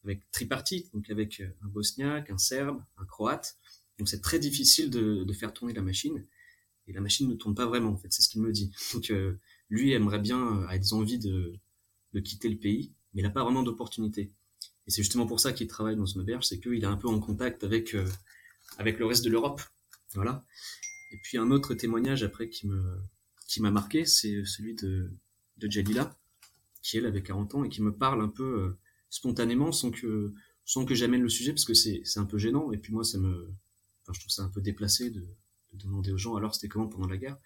avec 0.03 0.29
tripartite, 0.31 0.91
donc 0.93 1.09
avec 1.09 1.39
euh, 1.39 1.47
un 1.61 1.67
Bosniaque, 1.67 2.29
un 2.29 2.37
Serbe, 2.37 2.83
un 2.97 3.05
Croate. 3.05 3.57
Donc 3.99 4.09
c'est 4.09 4.21
très 4.21 4.39
difficile 4.39 4.89
de, 4.89 5.33
faire 5.33 5.53
tourner 5.53 5.73
la 5.73 5.81
machine. 5.81 6.25
Et 6.87 6.93
la 6.93 7.01
machine 7.01 7.29
ne 7.29 7.35
tourne 7.35 7.55
pas 7.55 7.65
vraiment, 7.65 7.91
en 7.91 7.97
fait, 7.97 8.11
c'est 8.11 8.21
ce 8.21 8.29
qu'il 8.29 8.41
me 8.41 8.51
dit. 8.51 8.71
Donc 8.93 9.09
euh, 9.11 9.39
lui 9.69 9.93
aimerait 9.93 10.19
bien, 10.19 10.63
a 10.67 10.77
des 10.77 10.93
envies 10.93 11.19
de, 11.19 11.59
quitter 12.23 12.49
le 12.49 12.57
pays, 12.57 12.93
mais 13.13 13.21
il 13.21 13.23
n'a 13.23 13.29
pas 13.29 13.43
vraiment 13.43 13.63
d'opportunité. 13.63 14.31
Et 14.87 14.91
c'est 14.91 15.01
justement 15.01 15.27
pour 15.27 15.39
ça 15.39 15.53
qu'il 15.53 15.67
travaille 15.67 15.95
dans 15.95 16.05
une 16.05 16.21
auberge, 16.21 16.45
c'est 16.45 16.59
qu'il 16.59 16.81
est 16.81 16.85
un 16.85 16.97
peu 16.97 17.07
en 17.07 17.19
contact 17.19 17.63
avec 17.63 17.91
le 17.93 19.05
reste 19.05 19.25
de 19.25 19.29
l'Europe. 19.29 19.61
Voilà. 20.13 20.45
Et 21.11 21.17
puis 21.17 21.37
un 21.37 21.51
autre 21.51 21.73
témoignage 21.73 22.23
après 22.23 22.49
qui 22.49 22.67
m'a 22.67 23.71
marqué, 23.71 24.05
c'est 24.05 24.45
celui 24.45 24.75
de, 24.75 25.11
de 25.57 25.69
Jalila, 25.69 26.15
qui 26.81 26.97
elle 26.97 27.05
avait 27.05 27.23
40 27.23 27.55
ans 27.55 27.63
et 27.63 27.69
qui 27.69 27.81
me 27.81 27.93
parle 27.93 28.21
un 28.21 28.27
peu 28.27 28.43
euh, 28.43 28.77
spontanément 29.09 29.71
sans 29.71 29.91
que 29.91 30.33
sans 30.65 30.83
que 30.83 30.95
j'amène 30.95 31.21
le 31.21 31.29
sujet 31.29 31.51
parce 31.51 31.65
que 31.65 31.75
c'est 31.75 32.03
un 32.17 32.25
peu 32.25 32.37
gênant 32.39 32.71
et 32.71 32.77
puis 32.77 32.91
moi 32.91 33.03
ça 33.03 33.19
me 33.19 33.51
enfin, 34.01 34.13
je 34.13 34.19
trouve 34.19 34.31
ça 34.31 34.43
un 34.43 34.49
peu 34.49 34.61
déplacé 34.61 35.11
de, 35.11 35.21
de 35.21 35.83
demander 35.83 36.11
aux 36.11 36.17
gens 36.17 36.35
alors 36.35 36.55
c'était 36.55 36.67
comment 36.67 36.87
pendant 36.87 37.07
la 37.07 37.17
guerre? 37.17 37.37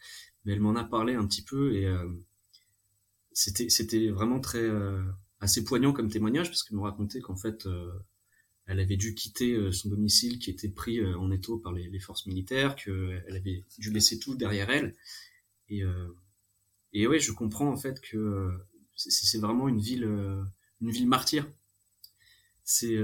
Mais 0.45 0.53
elle 0.53 0.61
m'en 0.61 0.75
a 0.75 0.83
parlé 0.85 1.15
un 1.15 1.27
petit 1.27 1.43
peu 1.43 1.75
et 1.75 1.85
euh, 1.85 2.07
c'était 3.33 3.69
c'était 3.69 4.09
vraiment 4.09 4.39
très 4.39 4.63
euh, 4.63 5.03
assez 5.41 5.63
poignant 5.63 5.93
comme 5.93 6.09
témoignage 6.09 6.47
parce 6.47 6.63
qu'elle 6.63 6.77
me 6.77 6.83
racontait 6.83 7.21
qu'en 7.21 7.35
fait 7.35 7.65
euh, 7.65 7.91
elle 8.69 8.79
avait 8.79 8.97
dû 8.97 9.15
quitter 9.15 9.53
euh, 9.53 9.71
son 9.71 9.89
domicile 9.89 10.37
qui 10.37 10.51
était 10.51 10.69
pris 10.69 10.99
euh, 10.99 11.17
en 11.17 11.31
étau 11.31 11.57
par 11.57 11.73
les, 11.73 11.99
forces 11.99 12.27
militaires, 12.27 12.75
qu'elle 12.75 13.35
avait 13.35 13.63
dû 13.79 13.91
laisser 13.91 14.19
tout 14.19 14.35
derrière 14.35 14.69
elle. 14.69 14.95
Et, 15.69 15.83
et 16.93 17.07
ouais, 17.07 17.19
je 17.19 17.31
comprends 17.31 17.69
en 17.69 17.77
fait 17.77 18.01
que 18.01 18.49
c'est 18.95 19.39
vraiment 19.39 19.67
une 19.67 19.79
ville, 19.79 20.03
une 20.81 20.91
ville 20.91 21.07
martyre. 21.07 21.47
C'est 22.63 22.97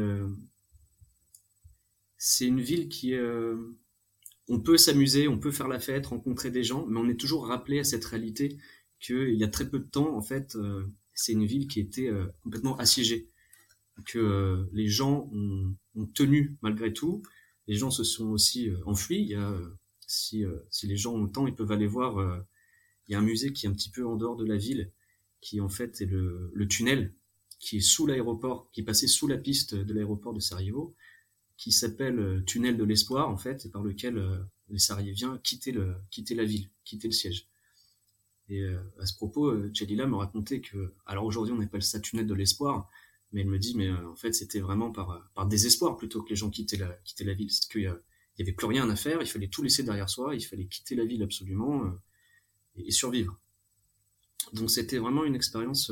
c'est 2.18 2.46
une 2.46 2.62
ville 2.62 2.89
qui 2.89 3.15
on 4.48 4.60
peut 4.60 4.77
s'amuser, 4.77 5.27
on 5.27 5.39
peut 5.39 5.51
faire 5.51 5.68
la 5.68 5.80
fête, 5.80 6.08
rencontrer 6.08 6.51
des 6.51 6.63
gens, 6.63 6.86
mais 6.88 7.00
on 7.00 7.10
est 7.10 7.20
toujours 7.20 7.48
rappelé 7.48 7.80
à 7.80 7.84
cette 7.84 8.06
réalité 8.06 8.58
qu'il 9.00 9.36
y 9.36 9.44
a 9.44 9.48
très 9.48 9.70
peu 9.70 9.80
de 9.80 9.86
temps, 9.86 10.15
en 10.15 10.22
fait, 10.22 10.58
c'est 11.13 11.34
une 11.34 11.46
ville 11.46 11.68
qui 11.68 11.80
était 11.80 12.12
complètement 12.44 12.77
assiégée 12.77 13.30
que 14.04 14.20
euh, 14.20 14.70
les 14.74 14.88
gens 14.88 15.30
ont, 15.32 15.75
ont, 15.96 16.06
tenu 16.08 16.58
malgré 16.62 16.92
tout. 16.92 17.24
Les 17.68 17.75
gens 17.75 17.92
se 17.92 18.04
sont 18.04 18.27
aussi 18.27 18.70
euh, 18.70 18.77
enfuis. 18.86 19.22
Il 19.22 19.30
y 19.30 19.36
a, 19.36 19.50
euh, 19.50 19.77
si, 20.08 20.44
si 20.70 20.88
les 20.88 20.98
gens 20.98 21.13
ont 21.13 21.24
le 21.24 21.32
temps, 21.32 21.48
ils 21.48 21.56
peuvent 21.56 21.72
aller 21.72 21.88
voir. 21.88 22.44
Il 23.08 23.14
y 23.14 23.16
a 23.16 23.20
un 23.20 23.24
musée 23.24 23.54
qui 23.54 23.66
est 23.66 23.70
un 23.70 23.74
petit 23.74 23.90
peu 23.90 24.06
en 24.06 24.16
dehors 24.16 24.36
de 24.36 24.46
la 24.46 24.58
ville, 24.58 24.92
qui 25.42 25.62
en 25.62 25.70
fait 25.70 26.02
est 26.02 26.06
le, 26.06 26.52
le 26.54 26.68
tunnel 26.68 27.14
qui 27.60 27.78
est 27.78 27.82
sous 27.82 28.06
l'aéroport, 28.06 28.70
qui 28.72 28.84
passait 28.84 29.08
sous 29.08 29.28
la 29.28 29.38
piste 29.38 29.76
de 29.76 29.94
l'aéroport 29.94 30.34
de 30.34 30.40
Sarajevo, 30.40 30.96
qui 31.58 31.72
s'appelle 31.72 32.44
tunnel 32.46 32.78
de 32.78 32.84
l'espoir 32.84 33.30
en 33.30 33.38
fait, 33.38 33.66
et 33.66 33.70
par 33.70 33.82
lequel 33.82 34.22
les 34.70 34.80
Sarajeviens 34.80 35.40
quittaient, 35.44 35.72
le, 35.72 35.96
quittaient 36.12 36.36
la 36.36 36.44
ville, 36.44 36.70
quittaient 36.84 37.08
le 37.08 37.14
siège. 37.14 37.48
Et 38.50 38.64
à 39.00 39.06
ce 39.06 39.16
propos, 39.16 39.54
Chalila 39.74 40.06
me 40.06 40.16
racontait 40.16 40.62
que, 40.62 40.94
alors 41.06 41.26
aujourd'hui 41.26 41.54
on 41.54 41.62
appelle 41.62 41.82
ça 41.82 42.00
tunnel 42.00 42.28
de 42.28 42.34
l'espoir, 42.34 42.90
mais 43.36 43.42
elle 43.42 43.48
me 43.48 43.60
dit, 43.60 43.76
mais 43.76 43.90
euh, 43.90 44.10
en 44.10 44.16
fait, 44.16 44.34
c'était 44.34 44.62
vraiment 44.62 44.92
par, 44.92 45.12
euh, 45.12 45.20
par 45.34 45.46
désespoir 45.46 45.98
plutôt 45.98 46.24
que 46.24 46.30
les 46.30 46.38
gens 46.38 46.50
quittaient 46.50 46.78
la, 46.78 46.94
quittaient 47.04 47.26
la 47.26 47.34
ville. 47.34 47.52
C'est 47.52 47.70
qu'il 47.70 47.82
y, 47.82 47.84
y 47.84 48.42
avait 48.42 48.54
plus 48.54 48.68
rien 48.68 48.90
à 48.90 48.96
faire, 48.96 49.22
il 49.22 49.28
fallait 49.28 49.50
tout 49.50 49.62
laisser 49.62 49.84
derrière 49.84 50.10
soi, 50.10 50.36
il 50.36 50.42
fallait 50.42 50.68
quitter 50.68 50.96
la 50.96 51.04
ville 51.04 51.22
absolument 51.22 51.84
euh, 51.86 51.90
et, 52.77 52.91
survivre. 52.91 53.39
Donc 54.53 54.70
c'était 54.70 54.98
vraiment 54.98 55.25
une 55.25 55.36
expérience 55.36 55.91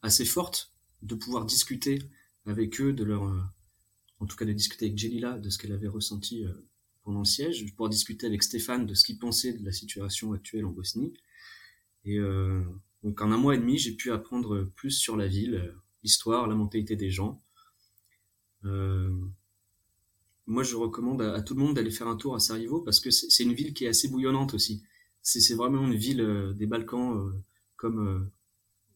assez 0.00 0.24
forte 0.24 0.72
de 1.02 1.14
pouvoir 1.14 1.44
discuter 1.44 1.98
avec 2.46 2.80
eux 2.80 2.92
de 2.92 3.04
leur, 3.04 3.22
en 4.20 4.26
tout 4.26 4.36
cas 4.36 4.44
de 4.44 4.52
discuter 4.52 4.86
avec 4.86 4.98
Jelila 4.98 5.38
de 5.38 5.50
ce 5.50 5.58
qu'elle 5.58 5.72
avait 5.72 5.88
ressenti 5.88 6.44
pendant 7.02 7.20
le 7.20 7.24
siège, 7.24 7.64
de 7.64 7.70
pouvoir 7.70 7.90
discuter 7.90 8.26
avec 8.26 8.42
Stéphane 8.42 8.86
de 8.86 8.94
ce 8.94 9.04
qu'il 9.04 9.18
pensait 9.18 9.52
de 9.52 9.64
la 9.64 9.72
situation 9.72 10.32
actuelle 10.32 10.64
en 10.64 10.70
Bosnie. 10.70 11.12
Et 12.04 12.18
euh, 12.18 12.62
donc 13.02 13.20
en 13.20 13.32
un 13.32 13.36
mois 13.36 13.54
et 13.54 13.58
demi, 13.58 13.78
j'ai 13.78 13.92
pu 13.92 14.12
apprendre 14.12 14.64
plus 14.76 14.90
sur 14.90 15.16
la 15.16 15.26
ville, 15.26 15.74
l'histoire, 16.02 16.46
la 16.46 16.54
mentalité 16.54 16.96
des 16.96 17.10
gens. 17.10 17.42
Euh, 18.64 19.10
moi, 20.46 20.62
je 20.62 20.76
recommande 20.76 21.22
à, 21.22 21.40
tout 21.42 21.54
le 21.54 21.60
monde 21.60 21.74
d'aller 21.74 21.90
faire 21.90 22.08
un 22.08 22.16
tour 22.16 22.34
à 22.34 22.40
Sarajevo 22.40 22.80
parce 22.80 23.00
que 23.00 23.10
c'est 23.10 23.42
une 23.42 23.54
ville 23.54 23.74
qui 23.74 23.84
est 23.84 23.88
assez 23.88 24.08
bouillonnante 24.08 24.54
aussi. 24.54 24.82
C'est 25.22 25.54
vraiment 25.54 25.86
une 25.86 25.94
ville 25.94 26.20
euh, 26.20 26.52
des 26.52 26.66
Balkans 26.66 27.16
euh, 27.16 27.32
comme 27.76 28.06
euh, 28.06 28.32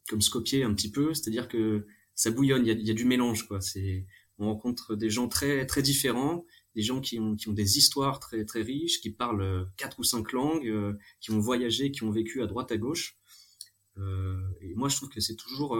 comme 0.08 0.20
Skopje 0.20 0.62
un 0.64 0.74
petit 0.74 0.90
peu, 0.90 1.14
c'est-à-dire 1.14 1.48
que 1.48 1.86
ça 2.14 2.30
bouillonne, 2.30 2.64
il 2.64 2.68
y 2.68 2.70
a, 2.70 2.74
y 2.74 2.90
a, 2.90 2.94
du 2.94 3.04
mélange 3.04 3.46
quoi. 3.46 3.60
C'est 3.60 4.06
on 4.38 4.46
rencontre 4.46 4.96
des 4.96 5.10
gens 5.10 5.28
très 5.28 5.66
très 5.66 5.82
différents, 5.82 6.44
des 6.74 6.82
gens 6.82 7.00
qui 7.00 7.18
ont 7.18 7.36
qui 7.36 7.48
ont 7.48 7.52
des 7.52 7.78
histoires 7.78 8.20
très 8.20 8.44
très 8.44 8.62
riches, 8.62 9.00
qui 9.00 9.10
parlent 9.10 9.68
quatre 9.76 9.98
ou 9.98 10.04
cinq 10.04 10.32
langues, 10.32 10.96
qui 11.20 11.30
ont 11.30 11.38
voyagé, 11.38 11.90
qui 11.90 12.04
ont 12.04 12.10
vécu 12.10 12.42
à 12.42 12.46
droite 12.46 12.70
à 12.72 12.76
gauche. 12.76 13.18
et 13.96 14.74
moi, 14.74 14.88
je 14.88 14.96
trouve 14.96 15.08
que 15.08 15.20
c'est 15.20 15.36
toujours 15.36 15.76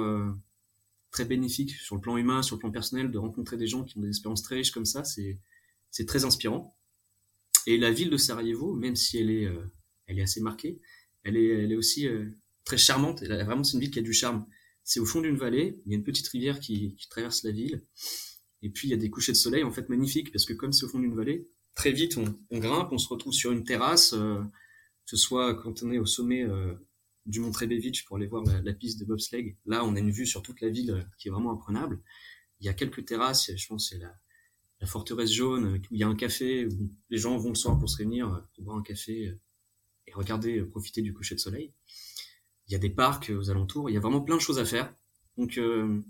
très 1.10 1.24
bénéfique 1.24 1.70
sur 1.70 1.96
le 1.96 2.00
plan 2.00 2.16
humain, 2.16 2.42
sur 2.42 2.56
le 2.56 2.60
plan 2.60 2.70
personnel, 2.70 3.10
de 3.10 3.18
rencontrer 3.18 3.56
des 3.56 3.66
gens 3.66 3.84
qui 3.84 3.98
ont 3.98 4.00
des 4.00 4.08
expériences 4.08 4.42
très 4.42 4.56
riches 4.56 4.72
comme 4.72 4.86
ça, 4.86 5.04
c'est 5.04 5.38
c'est 5.90 6.06
très 6.06 6.24
inspirant. 6.24 6.76
Et 7.66 7.78
la 7.78 7.90
ville 7.90 8.10
de 8.10 8.16
Sarajevo, 8.16 8.74
même 8.74 8.96
si 8.96 9.18
elle 9.18 9.30
est 9.30 9.46
euh, 9.46 9.64
elle 10.06 10.18
est 10.18 10.22
assez 10.22 10.40
marquée, 10.40 10.80
elle 11.24 11.36
est 11.36 11.64
elle 11.64 11.72
est 11.72 11.76
aussi 11.76 12.06
euh, 12.06 12.26
très 12.64 12.78
charmante. 12.78 13.22
Vraiment 13.22 13.64
c'est 13.64 13.74
une 13.74 13.80
ville 13.80 13.90
qui 13.90 13.98
a 13.98 14.02
du 14.02 14.12
charme. 14.12 14.46
C'est 14.84 15.00
au 15.00 15.06
fond 15.06 15.20
d'une 15.20 15.36
vallée, 15.36 15.80
il 15.84 15.92
y 15.92 15.94
a 15.94 15.98
une 15.98 16.04
petite 16.04 16.28
rivière 16.28 16.60
qui, 16.60 16.94
qui 16.96 17.08
traverse 17.08 17.42
la 17.42 17.50
ville, 17.50 17.82
et 18.62 18.70
puis 18.70 18.88
il 18.88 18.90
y 18.90 18.94
a 18.94 18.96
des 18.96 19.10
couchers 19.10 19.32
de 19.32 19.36
soleil 19.36 19.64
en 19.64 19.72
fait 19.72 19.88
magnifiques 19.88 20.32
parce 20.32 20.44
que 20.44 20.52
comme 20.52 20.72
c'est 20.72 20.84
au 20.84 20.88
fond 20.88 21.00
d'une 21.00 21.16
vallée, 21.16 21.48
très 21.74 21.92
vite 21.92 22.16
on, 22.16 22.38
on, 22.50 22.58
grimpe, 22.58 22.92
on 22.92 22.98
se 22.98 23.08
retrouve 23.08 23.32
sur 23.32 23.52
une 23.52 23.64
terrasse, 23.64 24.12
euh, 24.12 24.40
que 24.40 25.10
ce 25.10 25.16
soit 25.16 25.54
quand 25.54 25.82
on 25.82 25.92
est 25.92 25.98
au 25.98 26.06
sommet 26.06 26.44
euh, 26.44 26.74
du 27.26 27.40
Mont 27.40 27.50
Trebević 27.50 28.04
pour 28.06 28.16
aller 28.16 28.26
voir 28.26 28.44
la, 28.44 28.62
la, 28.62 28.72
piste 28.72 29.00
de 29.00 29.04
bobsleigh. 29.04 29.56
Là, 29.66 29.84
on 29.84 29.96
a 29.96 29.98
une 29.98 30.10
vue 30.10 30.26
sur 30.26 30.42
toute 30.42 30.60
la 30.60 30.68
ville 30.68 30.92
euh, 30.92 31.02
qui 31.18 31.28
est 31.28 31.30
vraiment 31.30 31.52
imprenable. 31.52 32.00
Il 32.60 32.66
y 32.66 32.68
a 32.68 32.74
quelques 32.74 33.04
terrasses, 33.04 33.50
je 33.54 33.66
pense 33.66 33.90
c'est 33.90 33.98
la, 33.98 34.14
la 34.80 34.86
forteresse 34.86 35.32
jaune, 35.32 35.80
où 35.90 35.94
il 35.94 36.00
y 36.00 36.04
a 36.04 36.08
un 36.08 36.14
café, 36.14 36.66
où 36.66 36.90
les 37.10 37.18
gens 37.18 37.36
vont 37.36 37.50
le 37.50 37.54
soir 37.54 37.78
pour 37.78 37.88
se 37.88 37.96
réunir, 37.96 38.32
euh, 38.32 38.40
pour 38.54 38.64
boire 38.64 38.76
un 38.76 38.82
café 38.82 39.28
euh, 39.28 39.40
et 40.06 40.12
regarder, 40.12 40.62
profiter 40.62 41.02
du 41.02 41.12
coucher 41.12 41.34
de 41.34 41.40
soleil. 41.40 41.72
Il 42.68 42.72
y 42.72 42.74
a 42.74 42.78
des 42.78 42.90
parcs 42.90 43.30
aux 43.30 43.50
alentours, 43.50 43.90
il 43.90 43.94
y 43.94 43.96
a 43.96 44.00
vraiment 44.00 44.20
plein 44.20 44.36
de 44.36 44.40
choses 44.40 44.58
à 44.58 44.64
faire. 44.64 44.92
Donc, 45.36 45.58
euh, 45.58 46.00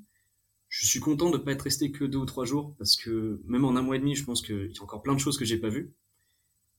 je 0.68 0.86
suis 0.86 1.00
content 1.00 1.30
de 1.30 1.38
ne 1.38 1.42
pas 1.42 1.52
être 1.52 1.62
resté 1.62 1.90
que 1.90 2.04
deux 2.04 2.18
ou 2.18 2.26
trois 2.26 2.44
jours, 2.44 2.74
parce 2.78 2.96
que 2.96 3.40
même 3.46 3.64
en 3.64 3.76
un 3.76 3.82
mois 3.82 3.96
et 3.96 3.98
demi, 3.98 4.14
je 4.14 4.24
pense 4.24 4.42
qu'il 4.42 4.72
y 4.72 4.78
a 4.78 4.82
encore 4.82 5.02
plein 5.02 5.14
de 5.14 5.20
choses 5.20 5.38
que 5.38 5.44
j'ai 5.44 5.58
pas 5.58 5.68
vues. 5.68 5.92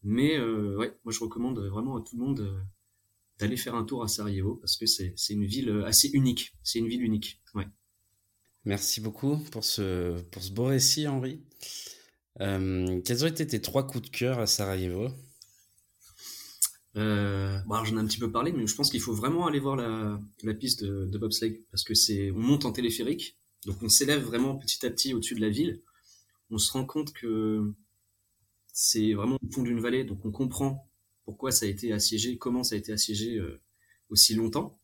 Mais 0.04 0.38
euh, 0.38 0.78
ouais, 0.78 0.96
moi 1.04 1.12
je 1.12 1.20
recommande 1.20 1.60
vraiment 1.60 1.98
à 1.98 2.02
tout 2.02 2.18
le 2.18 2.24
monde 2.24 2.64
d'aller 3.40 3.58
faire 3.58 3.76
un 3.76 3.84
tour 3.84 4.04
à 4.04 4.08
Sarajevo 4.08 4.56
parce 4.56 4.78
que 4.78 4.86
c'est 4.86 5.14
une 5.30 5.46
ville 5.46 5.70
euh, 5.70 5.86
assez 5.86 6.10
unique. 6.10 6.54
C'est 6.64 6.80
une 6.80 6.88
ville 6.88 7.04
unique. 7.04 7.42
Ouais. 7.54 7.68
Merci 8.66 9.02
beaucoup 9.02 9.38
pour 9.52 9.64
ce, 9.64 10.22
beau 10.52 10.66
récit, 10.66 11.08
Henri. 11.08 11.42
Euh, 12.42 13.02
quels 13.02 13.24
ont 13.24 13.28
été 13.28 13.48
tes 13.48 13.62
trois 13.62 13.88
coups 13.88 14.10
de 14.10 14.16
cœur 14.16 14.40
à 14.40 14.48
Sarajevo? 14.48 15.10
Euh, 16.98 17.60
bon, 17.66 17.84
j'en 17.84 17.98
ai 17.98 18.00
un 18.00 18.08
petit 18.08 18.20
peu 18.20 18.32
parlé, 18.32 18.52
mais 18.52 18.68
je 18.68 18.76
pense 18.76 18.90
qu'il 18.90 19.02
faut 19.02 19.14
vraiment 19.14 19.48
aller 19.48 19.60
voir 19.60 19.76
la, 19.76 20.20
la 20.44 20.54
piste 20.54 20.84
de, 20.84 21.06
de 21.06 21.18
bobsleigh 21.18 21.64
parce 21.72 21.84
que 21.84 21.94
c'est, 21.94 22.32
on 22.32 22.40
monte 22.40 22.66
en 22.66 22.72
téléphérique, 22.72 23.38
donc 23.66 23.82
on 23.82 23.90
s'élève 23.90 24.24
vraiment 24.24 24.58
petit 24.58 24.86
à 24.86 24.90
petit 24.90 25.14
au-dessus 25.14 25.36
de 25.36 25.42
la 25.42 25.50
ville. 25.50 25.82
On 26.50 26.58
se 26.58 26.72
rend 26.72 26.86
compte 26.86 27.14
que 27.14 27.74
c'est 28.74 29.14
vraiment 29.14 29.38
au 29.42 29.52
fond 29.52 29.64
d'une 29.64 29.80
vallée, 29.80 30.04
donc 30.04 30.26
on 30.26 30.32
comprend 30.32 30.90
pourquoi 31.26 31.52
ça 31.52 31.66
a 31.66 31.70
été 31.70 31.92
assiégé, 31.92 32.38
comment 32.38 32.64
ça 32.64 32.76
a 32.76 32.78
été 32.78 32.94
assiégé 32.94 33.36
euh, 33.36 33.60
aussi 34.10 34.34
longtemps. 34.34 34.80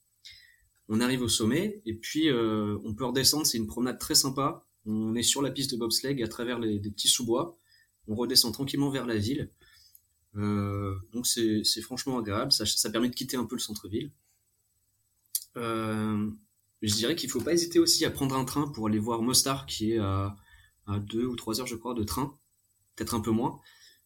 On 0.90 1.00
arrive 1.00 1.22
au 1.22 1.30
sommet 1.30 1.82
et 1.86 1.94
puis 1.94 2.30
euh, 2.30 2.78
on 2.84 2.94
peut 2.94 3.06
redescendre. 3.06 3.46
C'est 3.46 3.58
une 3.58 3.68
promenade 3.68 3.98
très 3.98 4.16
sympa. 4.16 4.68
On 4.86 5.16
est 5.16 5.24
sur 5.24 5.42
la 5.42 5.50
piste 5.50 5.72
de 5.72 5.78
bobsleigh 5.78 6.22
à 6.22 6.28
travers 6.28 6.60
les, 6.60 6.80
des 6.80 6.92
petits 6.92 7.08
sous-bois. 7.08 7.58
On 8.10 8.16
redescend 8.16 8.54
tranquillement 8.54 8.90
vers 8.90 9.06
la 9.06 9.16
ville. 9.16 9.50
Euh, 10.36 10.96
donc 11.12 11.28
c'est 11.28 11.64
franchement 11.82 12.18
agréable. 12.18 12.52
Ça, 12.52 12.90
permet 12.90 13.10
de 13.10 13.16
quitter 13.16 13.38
un 13.38 13.46
peu 13.46 13.56
le 13.56 13.62
centre-ville. 13.62 14.12
Euh, 15.58 16.30
je 16.82 16.94
dirais 16.96 17.16
qu'il 17.16 17.30
faut 17.30 17.42
pas 17.42 17.54
hésiter 17.54 17.80
aussi 17.80 18.06
à 18.06 18.12
prendre 18.12 18.36
un 18.36 18.46
train 18.46 18.68
pour 18.68 18.88
aller 18.88 19.00
voir 19.00 19.22
Mostar, 19.22 19.66
qui 19.66 19.94
est 19.94 20.00
à, 20.00 20.36
à 20.88 21.00
deux 21.00 21.26
ou 21.26 21.36
trois 21.36 21.60
heures, 21.62 21.68
je 21.68 21.76
crois, 21.76 21.94
de 21.94 22.04
train, 22.04 22.38
peut-être 22.96 23.14
un 23.14 23.22
peu 23.22 23.32
moins 23.32 23.60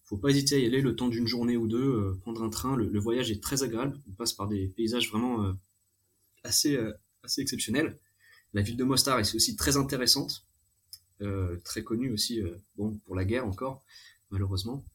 faut 0.03 0.15
pas 0.15 0.29
hésiter 0.29 0.55
à 0.55 0.59
y 0.59 0.65
aller 0.65 0.79
le 0.79 0.95
temps 0.95 1.09
d'une 1.09 1.27
journée 1.27 1.57
ou 1.57 1.67
deux, 1.67 1.83
euh, 1.83 2.17
prendre 2.21 2.41
un 2.41 2.49
train. 2.49 2.77
Le, 2.77 2.97
voyage 2.97 3.29
est 3.29 3.43
très 3.43 3.63
agréable. 3.63 3.99
On 4.07 4.13
passe 4.13 4.31
par 4.31 4.47
des 4.47 4.69
paysages 4.69 5.09
vraiment 5.09 5.53
assez 6.45 6.79
assez 7.23 7.41
exceptionnels. 7.41 7.99
La 8.53 8.61
ville 8.61 8.77
de 8.77 8.85
Mostar 8.85 9.19
est 9.19 9.35
aussi 9.35 9.57
très 9.57 9.75
intéressante, 9.75 10.45
très 11.65 11.83
connue 11.83 12.13
aussi, 12.13 12.41
bon 12.77 12.97
pour 13.03 13.15
la 13.15 13.25
guerre 13.25 13.45
encore, 13.45 13.83
malheureusement. 14.31 14.85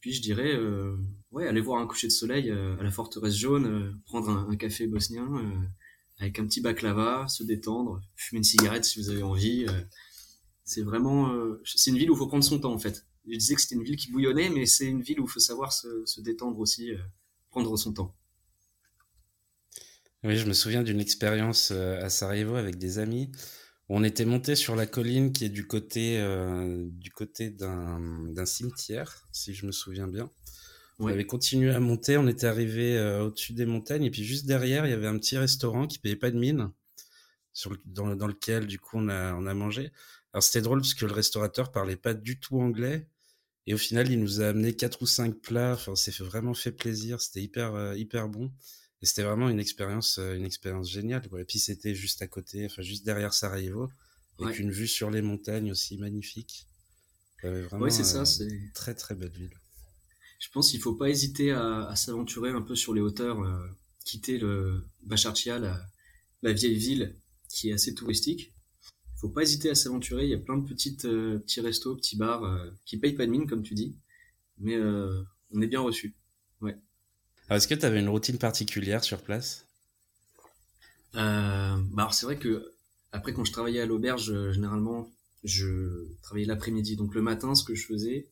Puis 0.00 0.12
je 0.12 0.22
dirais, 0.22 0.58
ouais, 1.32 1.46
aller 1.46 1.60
voir 1.60 1.80
un 1.80 1.86
coucher 1.86 2.06
de 2.06 2.12
soleil 2.12 2.50
à 2.50 2.82
la 2.82 2.90
forteresse 2.90 3.36
jaune, 3.36 4.00
prendre 4.04 4.30
un, 4.30 4.56
café 4.56 4.86
bosnien 4.86 5.28
avec 6.18 6.38
un 6.38 6.46
petit 6.46 6.60
baklava, 6.60 7.26
se 7.28 7.42
détendre, 7.42 8.00
fumer 8.16 8.38
une 8.38 8.44
cigarette 8.44 8.84
si 8.84 8.98
vous 9.00 9.10
avez 9.10 9.22
envie. 9.22 9.66
c'est 10.64 10.82
vraiment, 10.82 11.32
c'est 11.64 11.90
une 11.90 11.98
ville 11.98 12.10
où 12.10 12.14
il 12.14 12.18
faut 12.18 12.28
prendre 12.28 12.44
son 12.44 12.58
temps 12.58 12.72
en 12.72 12.78
fait 12.78 13.04
je 13.28 13.38
disais 13.38 13.54
que 13.54 13.60
c'était 13.60 13.74
une 13.74 13.82
ville 13.82 13.96
qui 13.96 14.10
bouillonnait, 14.10 14.50
mais 14.50 14.66
c'est 14.66 14.86
une 14.86 15.02
ville 15.02 15.20
où 15.20 15.24
il 15.24 15.30
faut 15.30 15.40
savoir 15.40 15.72
se, 15.72 16.20
détendre 16.20 16.58
aussi, 16.58 16.92
euh, 16.92 16.98
prendre 17.50 17.76
son 17.76 17.92
temps. 17.92 18.14
Oui, 20.22 20.36
je 20.36 20.46
me 20.46 20.52
souviens 20.52 20.82
d'une 20.82 21.00
expérience 21.00 21.70
euh, 21.72 22.02
à 22.02 22.08
Sarajevo 22.08 22.56
avec 22.56 22.78
des 22.78 22.98
amis. 22.98 23.30
On 23.88 24.02
était 24.02 24.24
monté 24.24 24.56
sur 24.56 24.74
la 24.74 24.86
colline 24.86 25.32
qui 25.32 25.44
est 25.44 25.48
du 25.48 25.66
côté, 25.66 26.18
euh, 26.18 26.86
du 26.90 27.10
côté 27.10 27.50
d'un 27.50 28.44
cimetière, 28.44 29.28
si 29.32 29.54
je 29.54 29.66
me 29.66 29.72
souviens 29.72 30.08
bien. 30.08 30.30
On 30.98 31.08
avait 31.08 31.26
continué 31.26 31.70
à 31.72 31.78
monter, 31.78 32.16
on 32.16 32.26
était 32.26 32.46
arrivé 32.46 32.98
au-dessus 33.20 33.52
des 33.52 33.66
montagnes, 33.66 34.04
et 34.04 34.10
puis 34.10 34.24
juste 34.24 34.46
derrière, 34.46 34.86
il 34.86 34.90
y 34.90 34.94
avait 34.94 35.06
un 35.06 35.18
petit 35.18 35.36
restaurant 35.36 35.86
qui 35.86 35.98
payait 35.98 36.16
pas 36.16 36.30
de 36.30 36.38
mine, 36.38 36.70
sur 37.52 37.76
dans, 37.84 38.06
lequel 38.26 38.66
du 38.66 38.78
coup 38.78 38.96
on 38.96 39.10
a, 39.10 39.34
on 39.34 39.46
a 39.46 39.52
mangé. 39.52 39.92
Alors 40.32 40.42
c'était 40.42 40.62
drôle 40.62 40.80
parce 40.80 40.94
que 40.94 41.04
le 41.04 41.12
restaurateur 41.12 41.70
parlait 41.70 41.96
pas 41.96 42.14
du 42.14 42.40
tout 42.40 42.58
anglais, 42.60 43.06
et 43.66 43.74
au 43.74 43.78
final, 43.78 44.10
il 44.10 44.20
nous 44.20 44.40
a 44.40 44.46
amené 44.46 44.74
quatre 44.74 45.02
ou 45.02 45.06
cinq 45.06 45.34
plats. 45.34 45.72
Enfin, 45.74 45.92
on 45.92 45.96
s'est 45.96 46.12
vraiment 46.22 46.54
fait 46.54 46.70
plaisir. 46.70 47.20
C'était 47.20 47.42
hyper, 47.42 47.94
hyper 47.96 48.28
bon. 48.28 48.52
Et 49.02 49.06
c'était 49.06 49.22
vraiment 49.22 49.48
une 49.48 49.60
expérience, 49.60 50.18
une 50.18 50.44
expérience 50.44 50.90
géniale. 50.90 51.22
Et 51.38 51.44
puis 51.44 51.58
c'était 51.58 51.94
juste 51.94 52.22
à 52.22 52.26
côté, 52.26 52.66
enfin 52.66 52.82
juste 52.82 53.04
derrière 53.04 53.34
Sarajevo, 53.34 53.90
avec 54.40 54.58
une 54.58 54.70
vue 54.70 54.88
sur 54.88 55.10
les 55.10 55.22
montagnes 55.22 55.70
aussi 55.70 55.98
magnifique. 55.98 56.66
Oui, 57.44 57.92
c'est 57.92 58.04
ça. 58.04 58.24
C'est 58.24 58.72
très 58.74 58.94
très 58.94 59.14
belle 59.14 59.30
ville. 59.30 59.56
Je 60.38 60.48
pense 60.50 60.70
qu'il 60.70 60.80
faut 60.80 60.94
pas 60.94 61.08
hésiter 61.08 61.52
à, 61.52 61.94
s'aventurer 61.96 62.50
un 62.50 62.62
peu 62.62 62.74
sur 62.74 62.94
les 62.94 63.00
hauteurs, 63.00 63.40
euh, 63.42 63.66
quitter 64.04 64.38
le 64.38 64.84
Bachartia, 65.02 65.58
la, 65.58 66.52
vieille 66.52 66.76
ville 66.76 67.14
qui 67.48 67.70
est 67.70 67.72
assez 67.72 67.94
touristique. 67.94 68.52
Il 69.16 69.20
faut 69.20 69.28
pas 69.30 69.42
hésiter 69.42 69.70
à 69.70 69.74
s'aventurer. 69.74 70.24
Il 70.24 70.30
y 70.30 70.34
a 70.34 70.38
plein 70.38 70.58
de 70.58 70.68
petites 70.68 71.06
euh, 71.06 71.38
petits 71.38 71.60
restos, 71.60 71.96
petits 71.96 72.16
bars 72.16 72.44
euh, 72.44 72.70
qui 72.84 72.98
payent 72.98 73.14
pas 73.14 73.26
de 73.26 73.30
mine 73.30 73.46
comme 73.46 73.62
tu 73.62 73.74
dis, 73.74 73.96
mais 74.58 74.76
on 74.78 75.60
est 75.60 75.66
bien 75.66 75.80
reçu. 75.80 76.14
Ouais. 76.60 76.76
Est-ce 77.50 77.68
que 77.68 77.74
tu 77.74 77.86
avais 77.86 78.00
une 78.00 78.08
routine 78.08 78.38
particulière 78.38 79.04
sur 79.04 79.22
place? 79.22 79.64
Bah 81.14 81.78
alors 81.96 82.12
c'est 82.12 82.26
vrai 82.26 82.36
que 82.36 82.74
après 83.12 83.32
quand 83.32 83.44
je 83.44 83.52
travaillais 83.52 83.80
à 83.80 83.86
l'auberge, 83.86 84.52
généralement 84.52 85.10
je 85.46 86.06
travaillais 86.22 86.46
l'après-midi. 86.46 86.96
Donc 86.96 87.14
le 87.14 87.22
matin, 87.22 87.54
ce 87.54 87.64
que 87.64 87.74
je 87.74 87.86
faisais, 87.86 88.26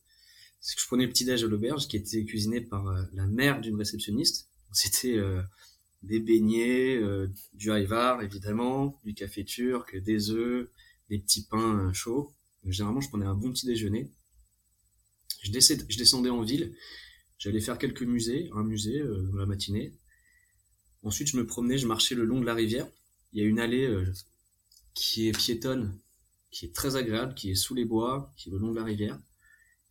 c'est 0.61 0.77
que 0.77 0.83
je 0.83 0.87
prenais 0.87 1.05
le 1.05 1.11
petit 1.11 1.25
déj 1.25 1.45
à 1.45 1.47
l'auberge 1.47 1.89
qui 1.89 1.97
était 1.97 2.25
cuisiné 2.25 2.61
par 2.61 2.89
euh, 2.89 3.03
la 3.13 3.27
mère 3.27 3.61
d'une 3.61 3.77
réceptionniste. 3.77 4.49
C'était 4.73 5.17
euh, 5.17 5.41
des 6.03 6.21
beignets, 6.21 6.97
euh, 6.97 7.29
du 7.53 7.71
haïvar 7.71 8.23
évidemment, 8.23 9.01
du 9.05 9.15
café 9.15 9.45
turc, 9.45 9.97
des 9.97 10.31
œufs, 10.31 10.69
des 11.11 11.19
petits 11.19 11.45
pains 11.45 11.93
chauds. 11.93 12.33
généralement, 12.67 13.01
je 13.01 13.09
prenais 13.09 13.27
un 13.27 13.35
bon 13.35 13.53
petit 13.53 13.67
déjeuner. 13.67 14.11
Je, 15.43 15.53
je 15.53 15.99
descendais 15.99 16.31
en 16.31 16.43
ville, 16.43 16.75
j'allais 17.45 17.61
faire 17.61 17.79
quelques 17.79 18.03
musées, 18.03 18.51
un 18.55 18.65
musée 18.65 19.03
dans 19.33 19.39
la 19.39 19.47
matinée. 19.47 19.93
Ensuite, 21.03 21.29
je 21.29 21.37
me 21.37 21.47
promenais, 21.47 21.79
je 21.79 21.87
marchais 21.87 22.15
le 22.15 22.25
long 22.25 22.41
de 22.41 22.47
la 22.47 22.55
rivière. 22.55 22.89
Il 23.33 23.43
y 23.43 23.45
a 23.45 23.47
une 23.47 23.61
allée 23.61 23.89
qui 24.95 25.29
est 25.29 25.37
piétonne 25.37 25.99
qui 26.55 26.67
est 26.67 26.75
très 26.75 26.95
agréable, 26.95 27.35
qui 27.35 27.51
est 27.51 27.57
sous 27.57 27.75
les 27.75 27.85
bois, 27.85 28.33
qui 28.37 28.49
est 28.49 28.53
le 28.53 28.59
long 28.59 28.71
de 28.71 28.77
la 28.77 28.85
rivière. 28.85 29.19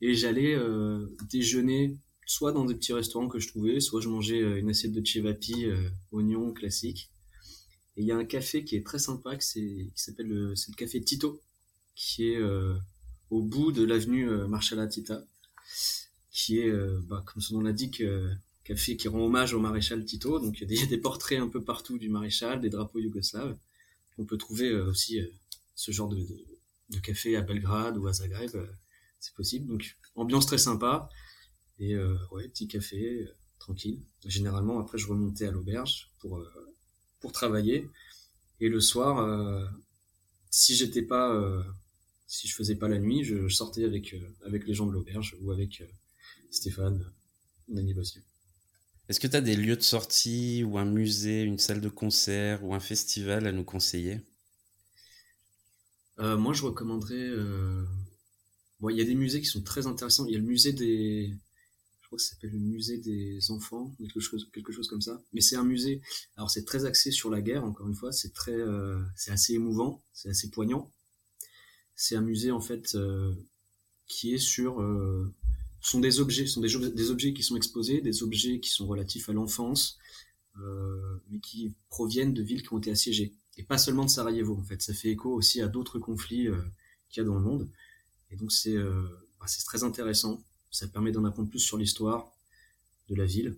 Et 0.01 0.15
j'allais 0.15 0.55
euh, 0.55 1.05
déjeuner 1.29 1.97
soit 2.25 2.53
dans 2.53 2.63
des 2.63 2.73
petits 2.73 2.93
restaurants 2.93 3.27
que 3.27 3.37
je 3.37 3.49
trouvais, 3.49 3.81
soit 3.81 3.99
je 3.99 4.07
mangeais 4.07 4.41
euh, 4.41 4.59
une 4.59 4.69
assiette 4.69 4.93
de 4.93 5.05
chevapi, 5.05 5.65
euh, 5.65 5.89
oignon 6.13 6.53
classique. 6.53 7.11
Et 7.97 8.01
il 8.01 8.07
y 8.07 8.13
a 8.13 8.17
un 8.17 8.23
café 8.23 8.63
qui 8.63 8.77
est 8.77 8.85
très 8.85 8.97
sympa, 8.97 9.35
qui 9.35 9.91
s'appelle 9.93 10.27
le, 10.27 10.53
café 10.77 11.01
Tito, 11.03 11.41
qui 11.95 12.29
est 12.29 12.41
au 13.29 13.43
bout 13.43 13.71
de 13.71 13.83
l'avenue 13.83 14.27
Marshall 14.47 14.89
Tita, 14.89 15.23
qui 16.33 16.59
est, 16.59 16.71
bah, 17.07 17.23
comme 17.25 17.41
son 17.41 17.55
nom 17.55 17.61
l'indique, 17.61 18.03
café 18.65 18.97
qui 18.97 19.07
rend 19.07 19.19
hommage 19.19 19.53
au 19.53 19.59
maréchal 19.59 20.03
Tito. 20.03 20.39
Donc 20.39 20.59
il 20.59 20.71
y 20.71 20.81
a 20.81 20.85
des, 20.87 20.97
portraits 20.97 21.39
un 21.39 21.47
peu 21.47 21.63
partout 21.63 21.97
du 21.97 22.09
maréchal, 22.09 22.59
des 22.59 22.69
drapeaux 22.69 22.99
yougoslaves. 22.99 23.57
On 24.17 24.25
peut 24.25 24.37
trouver 24.37 24.73
aussi 24.73 25.21
ce 25.75 25.91
genre 25.91 26.09
de, 26.09 26.25
de 26.89 26.99
café 26.99 27.35
à 27.35 27.41
Belgrade 27.41 27.97
ou 27.97 28.07
à 28.07 28.13
Zagreb, 28.13 28.55
euh, 28.55 28.67
c'est 29.19 29.33
possible. 29.33 29.67
Donc 29.67 29.97
ambiance 30.15 30.45
très 30.45 30.57
sympa 30.57 31.09
et 31.79 31.95
euh, 31.95 32.17
ouais, 32.31 32.47
petit 32.47 32.67
café 32.67 33.21
euh, 33.21 33.35
tranquille. 33.59 33.99
Généralement 34.25 34.79
après 34.79 34.97
je 34.97 35.07
remontais 35.07 35.45
à 35.45 35.51
l'auberge 35.51 36.11
pour 36.19 36.43
pour 37.19 37.31
travailler 37.31 37.89
et 38.59 38.67
le 38.67 38.81
soir 38.81 39.69
si 40.49 40.75
j'étais 40.75 41.01
pas 41.01 41.41
si 42.27 42.47
je 42.47 42.55
faisais 42.55 42.75
pas 42.75 42.89
la 42.89 42.99
nuit, 42.99 43.23
je, 43.23 43.47
sortais 43.47 43.85
avec 43.85 44.15
avec 44.45 44.67
les 44.67 44.73
gens 44.73 44.85
de 44.85 44.91
l'auberge 44.91 45.37
ou 45.41 45.51
avec 45.51 45.83
Stéphane, 46.53 47.03
mon 47.67 47.77
ami 47.77 47.95
Est-ce 49.09 49.19
que 49.19 49.25
tu 49.25 49.35
as 49.35 49.41
des 49.41 49.55
lieux 49.55 49.75
de 49.75 49.81
sortie 49.81 50.63
ou 50.63 50.77
un 50.77 50.85
musée, 50.85 51.41
une 51.41 51.57
salle 51.57 51.81
de 51.81 51.89
concert 51.89 52.63
ou 52.63 52.75
un 52.75 52.79
festival 52.79 53.47
à 53.47 53.51
nous 53.51 53.63
conseiller? 53.63 54.21
Euh, 56.19 56.37
moi, 56.37 56.53
je 56.53 56.61
recommanderais. 56.61 57.27
Euh... 57.27 57.83
Bon, 58.79 58.89
il 58.89 58.97
y 58.97 59.01
a 59.01 59.03
des 59.03 59.15
musées 59.15 59.41
qui 59.41 59.47
sont 59.47 59.63
très 59.63 59.87
intéressants. 59.87 60.27
Il 60.27 60.33
y 60.33 60.35
a 60.35 60.37
le 60.37 60.45
musée 60.45 60.73
des. 60.73 61.35
Je 62.01 62.05
crois 62.05 62.17
que 62.17 62.23
ça 62.23 62.35
s'appelle 62.35 62.51
le 62.51 62.59
musée 62.59 62.99
des 62.99 63.49
enfants, 63.49 63.95
quelque 63.97 64.19
chose, 64.19 64.47
quelque 64.53 64.71
chose 64.71 64.87
comme 64.87 65.01
ça. 65.01 65.23
Mais 65.33 65.41
c'est 65.41 65.55
un 65.55 65.63
musée. 65.63 66.03
Alors, 66.37 66.51
c'est 66.51 66.65
très 66.65 66.85
axé 66.85 67.09
sur 67.09 67.31
la 67.31 67.41
guerre. 67.41 67.63
Encore 67.63 67.87
une 67.87 67.95
fois, 67.95 68.11
c'est 68.11 68.31
très, 68.31 68.51
euh... 68.51 69.01
c'est 69.15 69.31
assez 69.31 69.53
émouvant, 69.53 70.03
c'est 70.13 70.29
assez 70.29 70.51
poignant. 70.51 70.91
C'est 71.95 72.15
un 72.15 72.21
musée 72.21 72.51
en 72.51 72.61
fait 72.61 72.93
euh, 72.93 73.33
qui 74.05 74.35
est 74.35 74.37
sur. 74.37 74.79
Euh, 75.83 75.87
sont 75.87 75.99
des 75.99 76.19
objets, 76.19 76.47
sont 76.47 76.61
des, 76.61 77.11
objets 77.11 77.33
qui 77.33 77.43
sont 77.43 77.55
exposés, 77.55 78.01
des 78.01 78.23
objets 78.23 78.59
qui 78.59 78.69
sont 78.69 78.87
relatifs 78.87 79.29
à 79.29 79.33
l'enfance, 79.33 79.97
euh, 80.59 81.17
mais 81.29 81.39
qui 81.39 81.73
proviennent 81.89 82.33
de 82.33 82.41
villes 82.41 82.63
qui 82.63 82.73
ont 82.73 82.79
été 82.79 82.91
assiégées 82.91 83.35
et 83.57 83.63
pas 83.63 83.77
seulement 83.77 84.05
de 84.05 84.09
Sarajevo 84.09 84.57
en 84.57 84.63
fait. 84.63 84.81
Ça 84.81 84.93
fait 84.93 85.09
écho 85.09 85.33
aussi 85.33 85.61
à 85.61 85.67
d'autres 85.67 85.99
conflits 85.99 86.47
euh, 86.47 86.61
qu'il 87.09 87.21
y 87.21 87.25
a 87.25 87.27
dans 87.27 87.35
le 87.35 87.41
monde. 87.41 87.69
Et 88.29 88.35
donc 88.35 88.51
c'est 88.51 88.75
euh, 88.75 89.03
bah, 89.39 89.45
très 89.65 89.83
intéressant. 89.83 90.43
Ça 90.71 90.87
permet 90.87 91.11
d'en 91.11 91.25
apprendre 91.25 91.49
plus 91.49 91.59
sur 91.59 91.77
l'histoire 91.77 92.31
de 93.09 93.15
la 93.15 93.25
ville. 93.25 93.57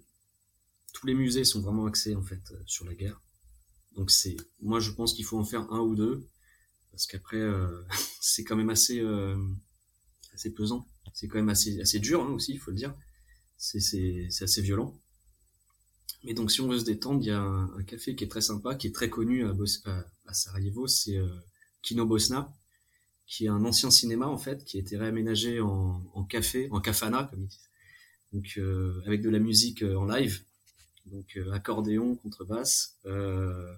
Tous 0.94 1.08
les 1.08 1.14
musées 1.14 1.46
sont 1.46 1.62
vraiment 1.62 1.86
axés 1.86 2.16
en 2.16 2.24
fait 2.24 2.42
euh, 2.52 2.62
sur 2.66 2.86
la 2.86 2.94
guerre. 2.94 3.22
Donc 3.96 4.12
c'est 4.12 4.36
moi 4.62 4.80
je 4.80 4.92
pense 4.92 5.14
qu'il 5.14 5.26
faut 5.26 5.38
en 5.38 5.46
faire 5.46 5.72
un 5.72 5.80
ou 5.80 5.96
deux 5.96 6.28
parce 6.92 7.08
qu'après 7.08 7.42
c'est 8.22 8.44
quand 8.44 8.56
même 8.56 8.70
assez 8.70 9.02
assez 10.34 10.54
pesant. 10.54 10.86
C'est 11.14 11.28
quand 11.28 11.38
même 11.38 11.50
assez 11.50 11.80
assez 11.82 12.00
dur 12.00 12.24
hein, 12.24 12.30
aussi, 12.30 12.54
il 12.54 12.60
faut 12.60 12.72
le 12.72 12.78
dire. 12.78 12.94
C'est 13.58 13.80
c'est 13.80 14.28
c'est 14.30 14.46
assez 14.46 14.62
violent. 14.62 14.94
Mais 16.26 16.34
donc, 16.34 16.52
si 16.52 16.60
on 16.62 16.68
veut 16.68 16.80
se 16.80 16.86
détendre, 16.86 17.22
il 17.22 17.28
y 17.28 17.32
a 17.32 17.40
un, 17.40 17.84
café 17.84 18.16
qui 18.16 18.24
est 18.24 18.28
très 18.28 18.42
sympa, 18.42 18.74
qui 18.74 18.88
est 18.88 18.92
très 18.92 19.12
connu 19.12 19.46
à, 19.46 19.54
à, 20.26 20.34
Sarajevo, 20.34 20.88
c'est 20.88 21.18
euh, 21.18 21.28
Kino 21.84 22.04
Bosna, 22.08 22.52
qui 23.28 23.46
est 23.46 23.50
un 23.50 23.64
ancien 23.64 23.92
cinéma 23.92 24.28
en 24.28 24.38
fait, 24.38 24.64
qui 24.66 24.78
a 24.78 24.80
été 24.80 24.98
réaménagé 24.98 25.60
en, 25.60 26.04
en 26.14 26.24
café, 26.24 26.68
en 26.72 26.80
kafana 26.82 27.26
comme 27.30 27.44
ils 27.44 27.48
disent, 27.48 27.70
donc 28.34 28.54
euh, 28.58 29.02
avec 29.06 29.22
de 29.22 29.30
la 29.30 29.40
musique 29.40 29.84
euh, 29.84 29.96
en 29.96 30.06
live, 30.06 30.42
donc 31.06 31.38
euh, 31.38 31.52
accordéon, 31.52 32.16
contrebasse. 32.16 32.98
Euh, 33.06 33.72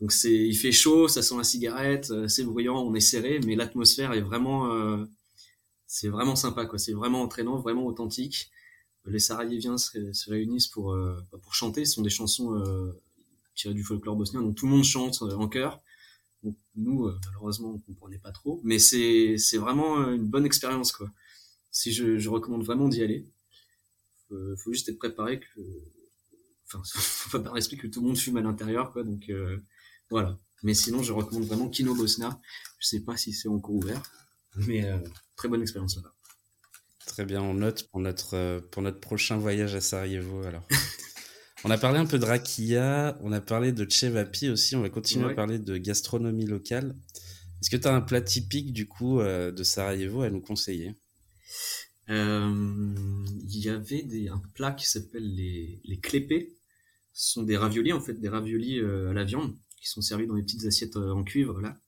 donc 0.00 0.12
c'est, 0.12 0.34
il 0.34 0.56
fait 0.56 0.72
chaud, 0.72 1.08
ça 1.08 1.22
sent 1.22 1.36
la 1.36 1.44
cigarette, 1.44 2.12
c'est 2.28 2.44
bruyant, 2.44 2.82
on 2.82 2.94
est 2.94 3.00
serré, 3.00 3.40
mais 3.46 3.54
l'atmosphère 3.54 4.12
est 4.12 4.20
vraiment, 4.20 4.68
c'est 5.86 6.08
vraiment 6.08 6.36
sympa 6.36 6.66
quoi, 6.66 6.78
c'est 6.78 6.92
vraiment 6.92 7.22
entraînant, 7.22 7.58
vraiment 7.58 7.86
authentique 7.86 8.50
les 9.06 9.18
Sarajeviens 9.18 9.78
se, 9.78 10.30
réunissent 10.30 10.68
pour, 10.68 10.92
euh, 10.92 11.16
bah, 11.30 11.38
pour 11.42 11.54
chanter. 11.54 11.84
Ce 11.84 11.94
sont 11.94 12.02
des 12.02 12.10
chansons 12.10 12.54
euh, 12.56 12.92
tirées 13.54 13.74
du 13.74 13.84
folklore 13.84 14.16
bosnien, 14.16 14.42
donc 14.42 14.56
tout 14.56 14.66
le 14.66 14.72
monde 14.72 14.84
chante 14.84 15.22
euh, 15.22 15.36
en 15.36 15.48
chœur. 15.48 15.80
Nous, 16.76 17.10
malheureusement, 17.24 17.70
on 17.70 17.78
comprenait 17.78 18.18
pas 18.18 18.30
trop, 18.30 18.60
mais 18.62 18.78
c'est 18.78 19.36
c'est 19.36 19.58
vraiment 19.58 20.12
une 20.12 20.26
bonne 20.26 20.46
expérience 20.46 20.92
quoi. 20.92 21.10
Si 21.72 21.92
je, 21.92 22.18
je 22.18 22.28
recommande 22.28 22.62
vraiment 22.62 22.88
d'y 22.88 23.02
aller, 23.02 23.26
faut, 24.28 24.56
faut 24.56 24.72
juste 24.72 24.88
être 24.88 24.98
préparé 24.98 25.40
que, 25.40 25.60
enfin, 26.66 26.82
faut 26.94 27.38
pas 27.38 27.42
par 27.42 27.54
l'esprit 27.54 27.76
que 27.78 27.88
tout 27.88 28.00
le 28.00 28.06
monde 28.06 28.18
fume 28.18 28.36
à 28.36 28.42
l'intérieur 28.42 28.92
quoi. 28.92 29.02
Donc 29.02 29.28
voilà. 30.08 30.38
Mais 30.62 30.74
sinon, 30.74 31.02
je 31.02 31.12
recommande 31.12 31.46
vraiment 31.46 31.68
Kino 31.68 31.96
Bosna. 31.96 32.40
Je 32.78 32.86
sais 32.86 33.00
pas 33.00 33.16
si 33.16 33.32
c'est 33.32 33.48
encore 33.48 33.74
ouvert, 33.74 34.02
mais 34.68 34.84
très 35.36 35.48
bonne 35.48 35.62
expérience 35.62 35.96
là-bas. 35.96 36.12
Très 37.06 37.24
bien, 37.24 37.40
on 37.40 37.54
note 37.54 37.84
pour 37.84 38.00
notre, 38.00 38.34
euh, 38.34 38.60
pour 38.60 38.82
notre 38.82 38.98
prochain 38.98 39.38
voyage 39.38 39.74
à 39.74 39.80
Sarajevo. 39.80 40.42
Alors. 40.42 40.66
on 41.64 41.70
a 41.70 41.78
parlé 41.78 41.98
un 41.98 42.06
peu 42.06 42.18
de 42.18 42.24
rakia, 42.24 43.16
on 43.22 43.32
a 43.32 43.40
parlé 43.40 43.72
de 43.72 43.88
chevapi 43.88 44.50
aussi, 44.50 44.74
on 44.74 44.82
va 44.82 44.90
continuer 44.90 45.30
à 45.30 45.34
parler 45.34 45.58
de 45.58 45.76
gastronomie 45.76 46.46
locale. 46.46 46.96
Est-ce 47.62 47.70
que 47.70 47.76
tu 47.76 47.86
as 47.86 47.94
un 47.94 48.00
plat 48.00 48.20
typique 48.20 48.72
du 48.72 48.88
coup 48.88 49.20
euh, 49.20 49.52
de 49.52 49.62
Sarajevo 49.62 50.22
à 50.22 50.30
nous 50.30 50.40
conseiller? 50.40 50.96
Euh, 52.10 52.94
Il 53.48 53.58
y 53.58 53.68
avait 53.68 54.02
des, 54.02 54.28
un 54.28 54.42
plat 54.54 54.72
qui 54.72 54.86
s'appelle 54.86 55.34
les, 55.34 55.80
les 55.84 55.98
clépés. 55.98 56.56
Ce 57.12 57.32
sont 57.32 57.44
des 57.44 57.56
raviolis 57.56 57.92
en 57.92 58.00
fait, 58.00 58.14
des 58.14 58.28
raviolis 58.28 58.80
à 58.80 59.12
la 59.14 59.24
viande 59.24 59.56
qui 59.80 59.88
sont 59.88 60.02
servis 60.02 60.26
dans 60.26 60.34
des 60.34 60.42
petites 60.42 60.66
assiettes 60.66 60.96
en 60.96 61.24
cuivre. 61.24 61.60
Là, 61.62 61.80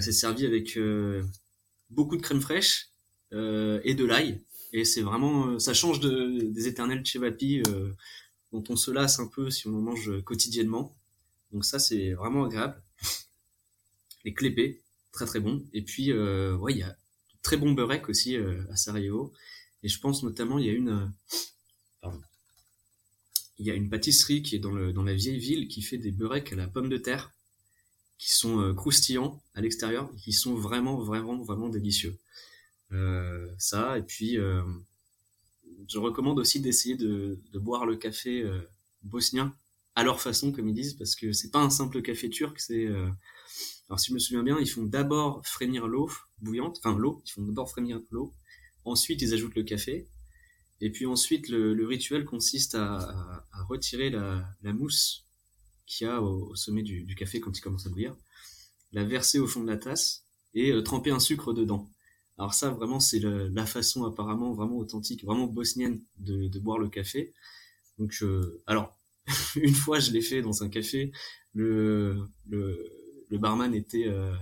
c'est 0.00 0.12
servi 0.12 0.46
avec 0.46 0.78
beaucoup 1.90 2.16
de 2.16 2.22
crème 2.22 2.40
fraîche 2.40 2.90
euh, 3.32 3.80
et 3.84 3.94
de 3.94 4.04
l'ail. 4.04 4.42
Et 4.72 4.84
c'est 4.84 5.02
vraiment, 5.02 5.48
euh, 5.48 5.58
ça 5.58 5.74
change 5.74 6.00
de, 6.00 6.50
des 6.50 6.68
éternels 6.68 7.04
chevapi 7.04 7.62
euh, 7.66 7.92
dont 8.52 8.64
on 8.68 8.76
se 8.76 8.90
lasse 8.90 9.18
un 9.20 9.26
peu 9.26 9.50
si 9.50 9.66
on 9.68 9.74
en 9.74 9.80
mange 9.80 10.22
quotidiennement. 10.22 10.96
Donc 11.52 11.64
ça, 11.64 11.78
c'est 11.78 12.12
vraiment 12.12 12.44
agréable. 12.44 12.82
Les 14.24 14.34
clépés, 14.34 14.82
très 15.12 15.26
très 15.26 15.40
bon. 15.40 15.64
Et 15.72 15.82
puis, 15.82 16.12
euh, 16.12 16.58
il 16.68 16.76
y 16.76 16.82
a 16.82 16.96
très 17.42 17.56
bon 17.56 17.72
beurek 17.72 18.08
aussi 18.08 18.36
à 18.36 18.76
Sarajevo. 18.76 19.32
Et 19.82 19.88
je 19.88 20.00
pense 20.00 20.22
notamment, 20.24 20.58
il 20.58 20.66
y 20.66 20.70
a 20.70 20.72
une, 20.72 21.12
il 23.58 23.66
y 23.66 23.70
a 23.70 23.74
une 23.74 23.88
pâtisserie 23.88 24.42
qui 24.42 24.56
est 24.56 24.58
dans, 24.58 24.72
le, 24.72 24.92
dans 24.92 25.04
la 25.04 25.14
vieille 25.14 25.38
ville 25.38 25.68
qui 25.68 25.80
fait 25.80 25.98
des 25.98 26.10
beurrecs 26.10 26.52
à 26.52 26.56
la 26.56 26.66
pomme 26.66 26.88
de 26.88 26.98
terre 26.98 27.32
qui 28.18 28.32
sont 28.32 28.60
euh, 28.60 28.74
croustillants 28.74 29.42
à 29.54 29.60
l'extérieur 29.60 30.10
et 30.14 30.20
qui 30.20 30.32
sont 30.32 30.54
vraiment, 30.54 30.96
vraiment, 30.98 31.42
vraiment 31.42 31.68
délicieux. 31.68 32.18
Euh, 32.92 33.48
ça, 33.58 33.98
et 33.98 34.02
puis 34.02 34.38
euh, 34.38 34.62
je 35.88 35.98
recommande 35.98 36.38
aussi 36.38 36.60
d'essayer 36.60 36.96
de, 36.96 37.40
de, 37.52 37.58
boire 37.58 37.84
le 37.84 37.96
café 37.96 38.42
euh, 38.42 38.60
bosnien 39.02 39.54
à 39.94 40.04
leur 40.04 40.20
façon, 40.20 40.52
comme 40.52 40.68
ils 40.68 40.74
disent, 40.74 40.94
parce 40.94 41.16
que 41.16 41.32
c'est 41.32 41.50
pas 41.50 41.60
un 41.60 41.70
simple 41.70 42.02
café 42.02 42.28
turc, 42.30 42.60
c'est... 42.60 42.86
Euh, 42.86 43.08
alors 43.88 44.00
si 44.00 44.08
je 44.08 44.14
me 44.14 44.18
souviens 44.18 44.42
bien, 44.42 44.58
ils 44.58 44.68
font 44.68 44.82
d'abord 44.82 45.46
frémir 45.46 45.86
l'eau 45.86 46.10
bouillante, 46.38 46.78
enfin 46.78 46.98
l'eau, 46.98 47.22
ils 47.24 47.30
font 47.30 47.42
d'abord 47.42 47.70
frémir 47.70 48.00
l'eau, 48.10 48.34
ensuite 48.84 49.22
ils 49.22 49.32
ajoutent 49.32 49.54
le 49.54 49.62
café, 49.62 50.08
et 50.80 50.90
puis 50.90 51.06
ensuite 51.06 51.48
le, 51.48 51.72
le 51.72 51.86
rituel 51.86 52.24
consiste 52.24 52.74
à, 52.74 52.96
à, 52.96 53.46
à 53.52 53.62
retirer 53.64 54.10
la, 54.10 54.46
la 54.62 54.72
mousse 54.72 55.25
qu'il 55.86 56.06
y 56.06 56.10
a 56.10 56.20
au, 56.20 56.50
au 56.50 56.56
sommet 56.56 56.82
du, 56.82 57.04
du, 57.04 57.14
café 57.14 57.40
quand 57.40 57.56
il 57.56 57.60
commence 57.60 57.86
à 57.86 57.90
bouillir, 57.90 58.16
la 58.92 59.04
verser 59.04 59.38
au 59.38 59.46
fond 59.46 59.62
de 59.62 59.68
la 59.68 59.76
tasse 59.76 60.24
et 60.54 60.72
euh, 60.72 60.82
tremper 60.82 61.10
un 61.10 61.20
sucre 61.20 61.52
dedans. 61.52 61.90
Alors 62.38 62.54
ça, 62.54 62.70
vraiment, 62.70 63.00
c'est 63.00 63.20
la 63.20 63.64
façon 63.64 64.04
apparemment 64.04 64.52
vraiment 64.52 64.76
authentique, 64.76 65.24
vraiment 65.24 65.46
bosnienne 65.46 66.02
de, 66.18 66.48
de 66.48 66.58
boire 66.58 66.78
le 66.78 66.88
café. 66.88 67.32
Donc, 67.98 68.22
alors, 68.66 68.98
une 69.56 69.74
fois, 69.74 70.00
je 70.00 70.10
l'ai 70.10 70.20
fait 70.20 70.42
dans 70.42 70.62
un 70.62 70.68
café. 70.68 71.12
Le, 71.54 72.28
le, 72.46 72.92
le 73.30 73.38
barman 73.38 73.74
était 73.74 74.06
euh, 74.06 74.34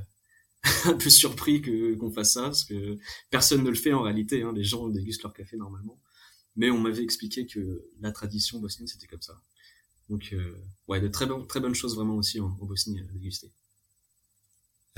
un 0.85 0.95
peu 0.95 1.11
surpris 1.11 1.63
que 1.63 1.95
qu'on 1.95 2.11
fasse 2.11 2.33
ça, 2.33 2.43
parce 2.43 2.65
que 2.65 2.99
personne 3.31 3.63
ne 3.63 3.69
le 3.69 3.77
fait 3.77 3.93
en 3.93 4.03
réalité. 4.03 4.43
Hein, 4.43 4.53
les 4.55 4.65
gens 4.65 4.89
dégustent 4.89 5.23
leur 5.23 5.33
café 5.33 5.57
normalement. 5.57 6.01
Mais 6.57 6.71
on 6.71 6.79
m'avait 6.79 7.03
expliqué 7.03 7.47
que 7.47 7.85
la 8.01 8.13
tradition 8.13 8.61
bosnienne, 8.61 8.87
c'était 8.87 9.07
comme 9.07 9.23
ça. 9.23 9.41
Donc, 10.09 10.31
euh, 10.33 10.57
ouais, 10.89 11.01
de 11.01 11.09
très, 11.09 11.27
bon, 11.27 11.45
très 11.45 11.61
bonnes 11.61 11.75
choses 11.75 11.97
vraiment 11.97 12.17
aussi 12.17 12.41
en, 12.41 12.57
en 12.61 12.65
Bosnie 12.67 13.01
à 13.01 13.05
déguster. 13.05 13.51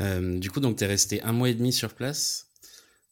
Euh, 0.00 0.38
du 0.38 0.50
coup, 0.50 0.60
donc, 0.60 0.76
tu 0.76 0.84
es 0.84 0.86
resté 0.86 1.22
un 1.22 1.32
mois 1.32 1.48
et 1.48 1.54
demi 1.54 1.72
sur 1.72 1.94
place. 1.94 2.50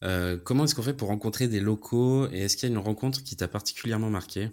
Euh, 0.02 0.36
comment 0.36 0.64
est-ce 0.64 0.74
qu'on 0.74 0.82
fait 0.82 0.94
pour 0.94 1.08
rencontrer 1.08 1.48
des 1.48 1.60
locaux 1.60 2.28
et 2.30 2.40
est-ce 2.40 2.56
qu'il 2.56 2.68
y 2.68 2.72
a 2.72 2.74
une 2.74 2.82
rencontre 2.82 3.22
qui 3.22 3.36
t'a 3.36 3.48
particulièrement 3.48 4.10
marqué? 4.10 4.50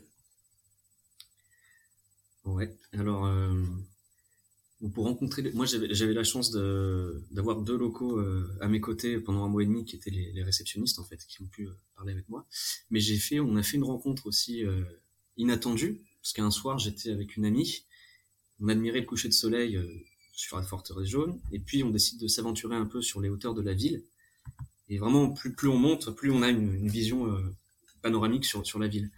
Ouais, 2.45 2.75
alors 2.93 3.25
euh, 3.25 3.65
pour 4.93 5.05
rencontrer, 5.05 5.51
moi 5.53 5.65
j'avais 5.65 6.13
la 6.13 6.23
chance 6.23 6.51
d'avoir 6.51 7.61
deux 7.61 7.77
locaux 7.77 8.17
euh, 8.17 8.57
à 8.61 8.67
mes 8.67 8.79
côtés 8.79 9.19
pendant 9.19 9.43
un 9.43 9.49
mois 9.49 9.61
et 9.61 9.65
demi 9.65 9.85
qui 9.85 9.95
étaient 9.95 10.09
les, 10.09 10.31
les 10.31 10.43
réceptionnistes 10.43 10.99
en 10.99 11.03
fait, 11.03 11.17
qui 11.27 11.41
ont 11.41 11.47
pu 11.47 11.67
euh, 11.67 11.73
parler 11.95 12.13
avec 12.13 12.29
moi. 12.29 12.47
Mais 12.89 12.99
j'ai 12.99 13.17
fait, 13.17 13.39
on 13.39 13.57
a 13.57 13.63
fait 13.63 13.77
une 13.77 13.83
rencontre 13.83 14.25
aussi 14.25 14.65
euh, 14.65 14.83
inattendue 15.37 16.01
parce 16.21 16.33
qu'un 16.33 16.51
soir 16.51 16.77
j'étais 16.77 17.11
avec 17.11 17.35
une 17.35 17.45
amie, 17.45 17.85
on 18.61 18.67
admirait 18.67 18.99
le 18.99 19.05
coucher 19.05 19.27
de 19.27 19.33
soleil 19.33 19.75
euh, 19.75 19.87
sur 20.33 20.57
la 20.57 20.63
forteresse 20.63 21.09
jaune 21.09 21.39
et 21.51 21.59
puis 21.59 21.83
on 21.83 21.89
décide 21.89 22.19
de 22.19 22.27
s'aventurer 22.27 22.75
un 22.75 22.85
peu 22.85 23.01
sur 23.01 23.21
les 23.21 23.29
hauteurs 23.29 23.53
de 23.53 23.61
la 23.61 23.73
ville. 23.73 24.03
Et 24.89 24.97
vraiment, 24.97 25.31
plus, 25.31 25.53
plus 25.53 25.69
on 25.69 25.77
monte, 25.77 26.13
plus 26.15 26.31
on 26.31 26.41
a 26.41 26.49
une, 26.49 26.87
vision 26.87 27.25
euh, 27.25 27.55
panoramique 28.01 28.45
sur, 28.45 28.79
la 28.79 28.87
ville. 28.87 29.09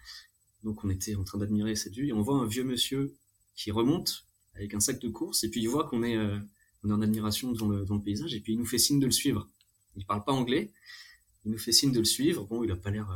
Donc 0.62 0.84
on 0.84 0.90
était 0.90 1.14
en 1.14 1.24
train 1.24 1.38
d'admirer 1.38 1.76
cette 1.76 1.94
vue 1.94 2.08
et 2.08 2.12
on 2.12 2.22
voit 2.22 2.36
un 2.36 2.46
vieux 2.46 2.64
monsieur 2.64 3.16
qui 3.56 3.70
remonte 3.70 4.24
avec 4.54 4.72
un 4.72 4.80
sac 4.80 5.00
de 5.00 5.08
course 5.08 5.44
et 5.44 5.50
puis 5.50 5.60
il 5.60 5.68
voit 5.68 5.84
qu'on 5.88 6.02
est, 6.02 6.16
euh, 6.16 6.38
en 6.84 7.00
admiration 7.02 7.52
devant 7.52 7.68
le, 7.68 7.80
devant 7.80 7.96
le 7.96 8.02
paysage 8.02 8.34
et 8.34 8.40
puis 8.40 8.52
il 8.52 8.58
nous 8.58 8.66
fait 8.66 8.78
signe 8.78 9.00
de 9.00 9.06
le 9.06 9.12
suivre. 9.12 9.48
Il 9.96 10.06
parle 10.06 10.24
pas 10.24 10.32
anglais, 10.32 10.72
il 11.44 11.52
nous 11.52 11.58
fait 11.58 11.72
signe 11.72 11.92
de 11.92 11.98
le 11.98 12.04
suivre. 12.04 12.44
Bon, 12.44 12.64
il 12.64 12.70
a 12.70 12.76
pas 12.76 12.90
l'air 12.90 13.10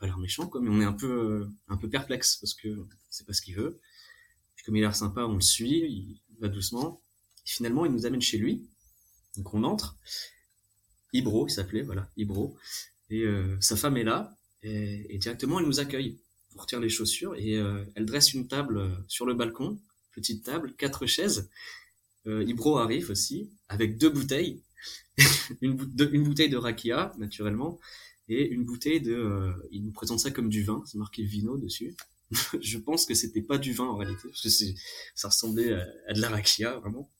pas 0.00 0.06
l'air 0.06 0.18
méchant 0.18 0.50
mais 0.60 0.70
on 0.70 0.80
est 0.80 0.84
un 0.84 0.94
peu 0.94 1.10
euh, 1.10 1.46
un 1.68 1.76
peu 1.76 1.88
perplexe 1.88 2.36
parce 2.36 2.54
que 2.54 2.86
c'est 3.10 3.26
pas 3.26 3.34
ce 3.34 3.42
qu'il 3.42 3.54
veut. 3.54 3.78
Puis 4.56 4.64
comme 4.64 4.76
il 4.76 4.80
a 4.80 4.88
l'air 4.88 4.96
sympa, 4.96 5.22
on 5.22 5.34
le 5.34 5.40
suit, 5.40 6.20
il 6.28 6.40
va 6.40 6.48
doucement. 6.48 7.02
Finalement, 7.44 7.84
il 7.84 7.92
nous 7.92 8.06
amène 8.06 8.22
chez 8.22 8.38
lui. 8.38 8.66
Donc 9.36 9.54
on 9.54 9.62
entre. 9.62 9.96
Ibro, 11.12 11.46
il 11.46 11.50
s'appelait, 11.50 11.82
voilà, 11.82 12.10
Ibro. 12.16 12.56
Et 13.10 13.22
euh, 13.22 13.56
sa 13.60 13.76
femme 13.76 13.96
est 13.96 14.04
là 14.04 14.36
et, 14.62 15.18
directement 15.18 15.58
elle 15.58 15.66
nous 15.66 15.80
accueille 15.80 16.20
pour 16.50 16.62
retire 16.62 16.80
les 16.80 16.90
chaussures 16.90 17.34
et 17.36 17.56
euh, 17.56 17.84
elle 17.94 18.04
dresse 18.04 18.34
une 18.34 18.46
table 18.46 19.04
sur 19.08 19.26
le 19.26 19.34
balcon, 19.34 19.80
petite 20.12 20.44
table, 20.44 20.74
quatre 20.74 21.06
chaises. 21.06 21.50
Ibro 22.26 22.76
arrive 22.76 23.10
aussi 23.10 23.50
avec 23.68 23.96
deux 23.96 24.10
bouteilles, 24.10 24.62
une, 25.62 25.78
une, 26.12 26.22
bouteille 26.22 26.50
de 26.50 26.58
rakia 26.58 27.14
naturellement 27.18 27.80
et 28.30 28.48
une 28.48 28.64
bouteille 28.64 29.02
de. 29.02 29.14
Euh, 29.14 29.52
il 29.70 29.84
nous 29.84 29.92
présente 29.92 30.20
ça 30.20 30.30
comme 30.30 30.48
du 30.48 30.62
vin, 30.62 30.82
c'est 30.86 30.96
marqué 30.96 31.22
vino 31.22 31.58
dessus. 31.58 31.94
Je 32.60 32.78
pense 32.78 33.04
que 33.04 33.14
c'était 33.14 33.42
pas 33.42 33.58
du 33.58 33.74
vin 33.74 33.84
en 33.84 33.96
réalité 33.96 34.22
parce 34.28 34.40
que 34.42 34.48
ça 35.14 35.28
ressemblait 35.28 35.72
à, 35.72 36.14
de 36.14 36.20
la 36.20 36.30
rakia 36.30 36.78
vraiment. 36.78 37.10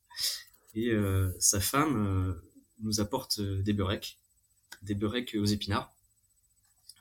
Et 0.75 0.91
euh, 0.91 1.31
sa 1.39 1.61
femme 1.61 2.41
nous 2.79 3.01
apporte 3.01 3.41
des 3.41 3.75
beurrecs, 3.75 4.19
des 4.83 4.95
beurrecs 4.95 5.37
aux 5.39 5.45
épinards. 5.45 5.93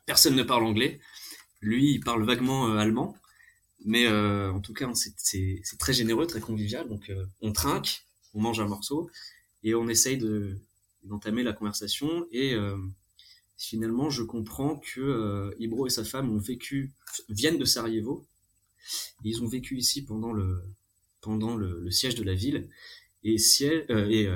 Personne 0.05 0.35
ne 0.35 0.43
parle 0.43 0.65
anglais. 0.65 0.99
Lui, 1.61 1.93
il 1.93 1.99
parle 1.99 2.23
vaguement 2.25 2.67
euh, 2.67 2.77
allemand, 2.77 3.15
mais 3.85 4.07
euh, 4.07 4.51
en 4.51 4.59
tout 4.59 4.73
cas, 4.73 4.89
c'est 4.93 5.61
très 5.77 5.93
généreux, 5.93 6.25
très 6.25 6.39
convivial. 6.39 6.87
Donc, 6.87 7.09
euh, 7.09 7.25
on 7.41 7.51
trinque, 7.51 8.05
on 8.33 8.41
mange 8.41 8.59
un 8.59 8.67
morceau 8.67 9.09
et 9.63 9.75
on 9.75 9.87
essaye 9.87 10.17
de 10.17 10.57
d'entamer 11.03 11.43
la 11.43 11.53
conversation. 11.53 12.25
Et 12.31 12.53
euh, 12.53 12.75
finalement, 13.59 14.09
je 14.09 14.23
comprends 14.23 14.77
que 14.77 15.01
euh, 15.01 15.53
Ibro 15.59 15.85
et 15.85 15.91
sa 15.91 16.03
femme 16.03 16.31
ont 16.31 16.39
vécu, 16.39 16.93
viennent 17.29 17.59
de 17.59 17.65
Sarajevo. 17.65 18.25
Ils 19.23 19.43
ont 19.43 19.47
vécu 19.47 19.77
ici 19.77 20.03
pendant 20.03 20.33
le 20.33 20.63
pendant 21.21 21.55
le, 21.55 21.81
le 21.81 21.91
siège 21.91 22.15
de 22.15 22.23
la 22.23 22.33
ville. 22.33 22.69
Et, 23.23 23.37
ciel, 23.37 23.85
et 23.89 24.29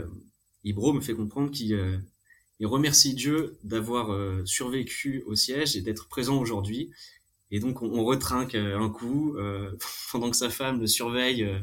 Ibro 0.66 0.92
me 0.92 1.00
fait 1.00 1.14
comprendre 1.14 1.50
qu'il 1.50 2.04
il 2.60 2.68
remercie 2.68 3.14
Dieu 3.14 3.58
d'avoir 3.64 4.14
euh, 4.14 4.42
survécu 4.46 5.24
au 5.26 5.36
siège 5.36 5.76
et 5.76 5.82
d'être 5.82 6.08
présent 6.08 6.40
aujourd'hui. 6.40 6.92
Et 7.52 7.60
donc 7.60 7.82
on, 7.82 7.92
on, 7.92 8.06
retrinque 8.06 8.56
un 8.56 8.90
coup 8.90 9.36
euh, 9.38 9.76
pendant 10.12 10.30
que 10.30 10.38
sa 10.38 10.50
femme 10.50 10.80
le 10.80 10.88
surveille. 10.88 11.44
Euh, 11.44 11.60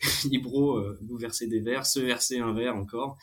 Ibro 0.30 0.78
euh, 0.78 0.98
nous 1.02 1.16
verser 1.16 1.46
des 1.46 1.60
verres, 1.60 1.86
se 1.86 2.00
verser 2.00 2.38
un 2.38 2.52
verre 2.52 2.76
encore. 2.76 3.18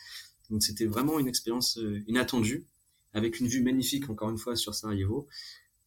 Donc 0.50 0.62
c'était 0.62 0.86
vraiment 0.86 1.18
une 1.18 1.28
expérience 1.28 1.78
euh, 1.78 2.02
inattendue, 2.06 2.66
avec 3.12 3.40
une 3.40 3.48
vue 3.48 3.62
magnifique 3.62 4.08
encore 4.10 4.30
une 4.30 4.38
fois 4.38 4.56
sur 4.56 4.74
Sarajevo, 4.74 5.28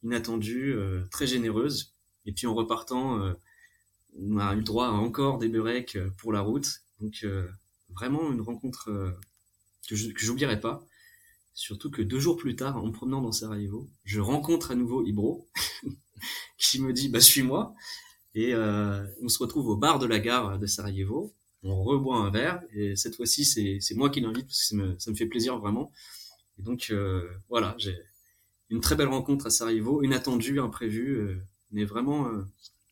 inattendue, 0.03 0.73
euh, 0.73 1.05
très 1.11 1.27
généreuse. 1.27 1.95
Et 2.25 2.31
puis 2.31 2.47
en 2.47 2.53
repartant, 2.53 3.35
on 4.17 4.37
a 4.37 4.55
eu 4.55 4.63
droit 4.63 4.87
à 4.87 4.91
encore 4.91 5.39
des 5.39 5.49
beurrecs 5.49 5.97
pour 6.17 6.31
la 6.31 6.39
route. 6.39 6.81
Donc 7.01 7.25
vraiment 7.89 8.31
une 8.31 8.39
rencontre 8.39 9.13
que 9.89 9.95
j'oublierai 9.95 10.59
pas. 10.59 10.87
Surtout 11.55 11.91
que 11.91 12.01
deux 12.01 12.19
jours 12.19 12.37
plus 12.37 12.55
tard, 12.55 12.77
en 12.77 12.87
me 12.87 12.91
promenant 12.91 13.21
dans 13.21 13.31
Sarajevo, 13.31 13.87
je 14.03 14.19
rencontre 14.19 14.71
à 14.71 14.75
nouveau 14.75 15.05
Ibro, 15.05 15.47
qui 16.57 16.81
me 16.81 16.91
dit 16.93 17.09
bah 17.09 17.21
suis-moi, 17.21 17.75
et 18.33 18.55
euh, 18.55 19.05
on 19.21 19.29
se 19.29 19.37
retrouve 19.37 19.67
au 19.67 19.77
bar 19.77 19.99
de 19.99 20.07
la 20.07 20.19
gare 20.19 20.57
de 20.57 20.65
Sarajevo. 20.65 21.33
On 21.61 21.83
reboit 21.83 22.17
un 22.17 22.31
verre, 22.31 22.61
et 22.73 22.95
cette 22.95 23.15
fois-ci 23.15 23.45
c'est 23.45 23.95
moi 23.95 24.09
qui 24.09 24.19
l'invite 24.19 24.47
parce 24.47 24.59
que 24.59 24.65
ça 24.65 24.75
me, 24.75 24.99
ça 24.99 25.11
me, 25.11 25.15
fait 25.15 25.27
plaisir 25.27 25.59
vraiment. 25.59 25.91
Et 26.59 26.63
donc 26.63 26.87
euh, 26.91 27.29
voilà, 27.49 27.75
j'ai 27.77 27.97
une 28.69 28.81
très 28.81 28.95
belle 28.95 29.07
rencontre 29.07 29.47
à 29.47 29.49
Sarajevo, 29.49 30.03
inattendue, 30.03 30.59
imprévue, 30.59 31.17
euh, 31.17 31.37
mais 31.71 31.85
vraiment 31.85 32.27
euh, 32.27 32.43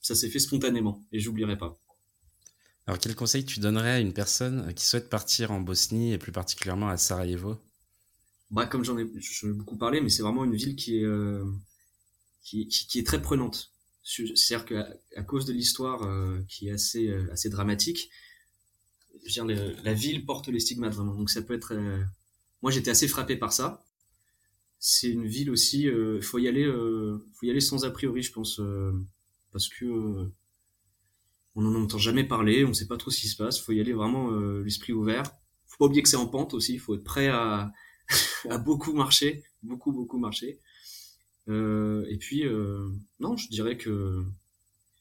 ça 0.01 0.15
s'est 0.15 0.29
fait 0.29 0.39
spontanément 0.39 1.03
et 1.11 1.19
j'oublierai 1.19 1.57
pas. 1.57 1.79
Alors 2.87 2.99
quel 2.99 3.15
conseil 3.15 3.45
tu 3.45 3.59
donnerais 3.59 3.91
à 3.91 3.99
une 3.99 4.13
personne 4.13 4.73
qui 4.73 4.85
souhaite 4.85 5.09
partir 5.09 5.51
en 5.51 5.61
Bosnie 5.61 6.13
et 6.13 6.17
plus 6.17 6.31
particulièrement 6.31 6.89
à 6.89 6.97
Sarajevo? 6.97 7.57
Bah, 8.51 8.65
comme 8.65 8.83
j'en 8.83 8.97
ai, 8.97 9.03
ai, 9.03 9.53
beaucoup 9.53 9.77
parlé, 9.77 10.01
mais 10.01 10.09
c'est 10.09 10.23
vraiment 10.23 10.43
une 10.43 10.55
ville 10.55 10.75
qui 10.75 10.97
est, 10.97 11.05
euh, 11.05 11.45
qui, 12.43 12.67
qui, 12.67 12.85
qui, 12.85 12.99
est 12.99 13.07
très 13.07 13.21
prenante. 13.21 13.71
C'est-à-dire 14.03 14.65
qu'à 14.65 14.93
à 15.15 15.23
cause 15.23 15.45
de 15.45 15.53
l'histoire 15.53 16.03
euh, 16.03 16.41
qui 16.49 16.67
est 16.67 16.71
assez, 16.71 17.07
euh, 17.07 17.31
assez 17.31 17.49
dramatique, 17.49 18.09
je 19.23 19.25
veux 19.25 19.31
dire, 19.31 19.45
le, 19.45 19.75
la 19.83 19.93
ville 19.93 20.25
porte 20.25 20.49
les 20.49 20.59
stigmates 20.59 20.93
vraiment. 20.93 21.15
Donc 21.15 21.29
ça 21.29 21.41
peut 21.41 21.53
être. 21.53 21.73
Euh, 22.61 22.63
moi, 22.63 22.71
j'étais 22.71 22.91
assez 22.91 23.07
frappé 23.07 23.35
par 23.35 23.53
ça. 23.53 23.83
C'est 24.79 25.09
une 25.09 25.25
ville 25.25 25.51
aussi. 25.51 25.83
Il 25.83 25.89
euh, 25.89 26.21
faut 26.21 26.39
y 26.39 26.47
aller. 26.47 26.65
faut 26.65 27.45
y 27.45 27.49
aller 27.49 27.61
sans 27.61 27.85
a 27.85 27.91
priori, 27.91 28.21
je 28.21 28.31
pense, 28.31 28.61
parce 29.51 29.67
que 29.67 29.85
on 31.55 31.61
n'en 31.61 31.81
entend 31.81 31.97
jamais 31.97 32.23
parler. 32.23 32.65
On 32.65 32.69
ne 32.69 32.73
sait 32.73 32.87
pas 32.87 32.97
trop 32.97 33.11
ce 33.11 33.19
qui 33.19 33.27
se 33.27 33.35
passe. 33.35 33.59
Faut 33.59 33.73
y 33.73 33.79
aller 33.79 33.93
vraiment 33.93 34.31
l'esprit 34.61 34.93
ouvert. 34.93 35.23
Faut 35.67 35.77
pas 35.77 35.85
oublier 35.85 36.01
que 36.01 36.09
c'est 36.09 36.17
en 36.17 36.27
pente 36.27 36.53
aussi. 36.53 36.73
Il 36.73 36.79
faut 36.79 36.95
être 36.95 37.03
prêt 37.03 37.27
à 37.27 37.71
a 38.49 38.57
beaucoup 38.57 38.93
marché, 38.93 39.43
beaucoup 39.63 39.91
beaucoup 39.91 40.17
marché. 40.17 40.59
Euh, 41.49 42.05
et 42.09 42.17
puis 42.17 42.45
euh, 42.45 42.89
non, 43.19 43.35
je 43.37 43.47
dirais 43.49 43.77
que 43.77 44.23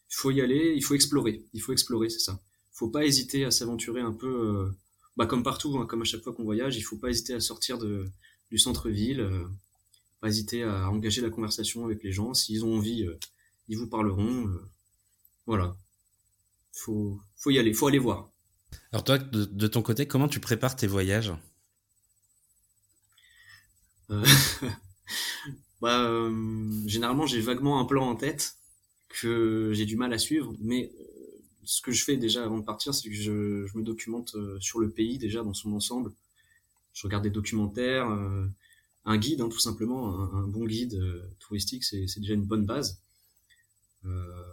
faut 0.08 0.30
y 0.30 0.40
aller, 0.40 0.74
il 0.76 0.82
faut 0.82 0.94
explorer, 0.94 1.44
il 1.52 1.60
faut 1.60 1.72
explorer, 1.72 2.08
c'est 2.08 2.20
ça. 2.20 2.40
Faut 2.72 2.88
pas 2.88 3.04
hésiter 3.04 3.44
à 3.44 3.50
s'aventurer 3.50 4.00
un 4.00 4.12
peu, 4.12 4.26
euh, 4.26 4.70
bah 5.16 5.26
comme 5.26 5.42
partout, 5.42 5.78
hein, 5.78 5.86
comme 5.86 6.02
à 6.02 6.04
chaque 6.04 6.22
fois 6.22 6.32
qu'on 6.32 6.44
voyage, 6.44 6.76
il 6.76 6.82
faut 6.82 6.96
pas 6.96 7.10
hésiter 7.10 7.34
à 7.34 7.40
sortir 7.40 7.78
de 7.78 8.10
du 8.50 8.58
centre-ville, 8.58 9.20
euh, 9.20 9.46
pas 10.20 10.28
hésiter 10.28 10.64
à 10.64 10.90
engager 10.90 11.20
la 11.20 11.30
conversation 11.30 11.84
avec 11.84 12.02
les 12.02 12.12
gens. 12.12 12.34
S'ils 12.34 12.64
ont 12.64 12.76
envie, 12.76 13.04
euh, 13.04 13.18
ils 13.68 13.78
vous 13.78 13.86
parleront. 13.88 14.50
voilà. 15.46 15.76
Faut, 16.72 17.20
faut 17.36 17.50
y 17.50 17.58
aller, 17.58 17.72
faut 17.72 17.86
aller 17.86 17.98
voir. 17.98 18.30
Alors 18.92 19.04
toi, 19.04 19.18
de, 19.18 19.66
ton 19.66 19.82
côté, 19.82 20.06
comment 20.06 20.28
tu 20.28 20.40
prépares 20.40 20.76
tes 20.76 20.86
voyages? 20.86 21.32
Euh, 24.10 24.24
bah, 25.80 26.02
euh, 26.04 26.86
Généralement, 26.86 27.26
j'ai 27.26 27.40
vaguement 27.40 27.80
un 27.80 27.84
plan 27.84 28.08
en 28.08 28.16
tête 28.16 28.56
que 29.08 29.72
j'ai 29.74 29.86
du 29.86 29.96
mal 29.96 30.12
à 30.12 30.18
suivre, 30.18 30.54
mais 30.60 30.92
ce 31.64 31.82
que 31.82 31.92
je 31.92 32.04
fais 32.04 32.16
déjà 32.16 32.44
avant 32.44 32.58
de 32.58 32.64
partir, 32.64 32.94
c'est 32.94 33.08
que 33.08 33.14
je, 33.14 33.32
me 33.76 33.82
documente 33.82 34.36
sur 34.60 34.80
le 34.80 34.90
pays 34.90 35.18
déjà 35.18 35.42
dans 35.42 35.54
son 35.54 35.72
ensemble. 35.72 36.12
Je 36.92 37.06
regarde 37.06 37.24
des 37.24 37.30
documentaires, 37.30 38.08
un 39.04 39.18
guide, 39.18 39.40
hein, 39.40 39.48
tout 39.48 39.58
simplement, 39.58 40.18
un, 40.32 40.46
bon 40.46 40.64
guide 40.66 41.00
touristique, 41.38 41.84
c'est 41.84 42.18
déjà 42.18 42.34
une 42.34 42.44
bonne 42.44 42.64
base. 42.64 43.00
Euh, 44.04 44.44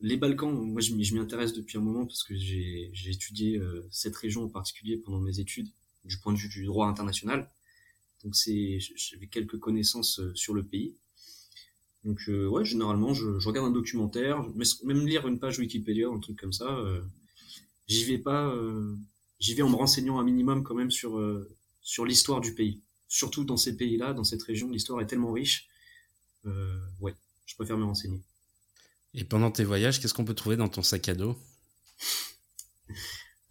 les 0.00 0.16
Balkans, 0.16 0.52
moi 0.52 0.80
je 0.80 0.94
m'y 0.94 1.18
intéresse 1.18 1.52
depuis 1.52 1.78
un 1.78 1.80
moment 1.80 2.06
parce 2.06 2.24
que 2.24 2.34
j'ai 2.34 2.90
étudié 3.06 3.58
euh, 3.58 3.86
cette 3.90 4.16
région 4.16 4.44
en 4.44 4.48
particulier 4.48 4.96
pendant 4.96 5.20
mes 5.20 5.38
études 5.38 5.68
du 6.04 6.18
point 6.18 6.32
de 6.32 6.38
vue 6.38 6.48
du 6.48 6.64
droit 6.64 6.88
international. 6.88 7.48
Donc 8.24 8.34
c'est 8.34 8.78
j'avais 8.96 9.26
quelques 9.26 9.58
connaissances 9.58 10.18
euh, 10.18 10.34
sur 10.34 10.54
le 10.54 10.64
pays. 10.64 10.94
Donc 12.04 12.18
euh, 12.28 12.48
ouais, 12.48 12.64
généralement 12.64 13.14
je, 13.14 13.38
je, 13.38 13.48
regarde 13.48 13.68
un 13.68 13.70
documentaire, 13.70 14.44
même 14.84 15.06
lire 15.06 15.26
une 15.28 15.38
page 15.38 15.58
Wikipédia, 15.58 16.08
un 16.08 16.18
truc 16.18 16.38
comme 16.38 16.52
ça. 16.52 16.66
Euh, 16.66 17.00
j'y 17.86 18.04
vais 18.04 18.18
pas, 18.18 18.54
j'y 19.38 19.54
vais 19.54 19.62
en 19.62 19.70
me 19.70 19.76
renseignant 19.76 20.18
un 20.18 20.24
minimum 20.24 20.62
quand 20.62 20.74
même 20.74 20.90
sur 20.90 21.20
sur 21.80 22.04
l'histoire 22.04 22.40
du 22.40 22.54
pays. 22.54 22.80
Surtout 23.08 23.44
dans 23.44 23.56
ces 23.56 23.76
pays-là, 23.76 24.14
dans 24.14 24.24
cette 24.24 24.42
région, 24.42 24.70
l'histoire 24.70 25.00
est 25.00 25.06
tellement 25.06 25.32
riche. 25.32 25.68
ouais, 27.00 27.14
je 27.46 27.54
préfère 27.54 27.76
me 27.76 27.84
renseigner. 27.84 28.20
Et 29.14 29.24
pendant 29.24 29.50
tes 29.50 29.64
voyages, 29.64 30.00
qu'est-ce 30.00 30.14
qu'on 30.14 30.24
peut 30.24 30.34
trouver 30.34 30.56
dans 30.56 30.68
ton 30.68 30.82
sac 30.82 31.08
à 31.08 31.14
dos? 31.14 31.36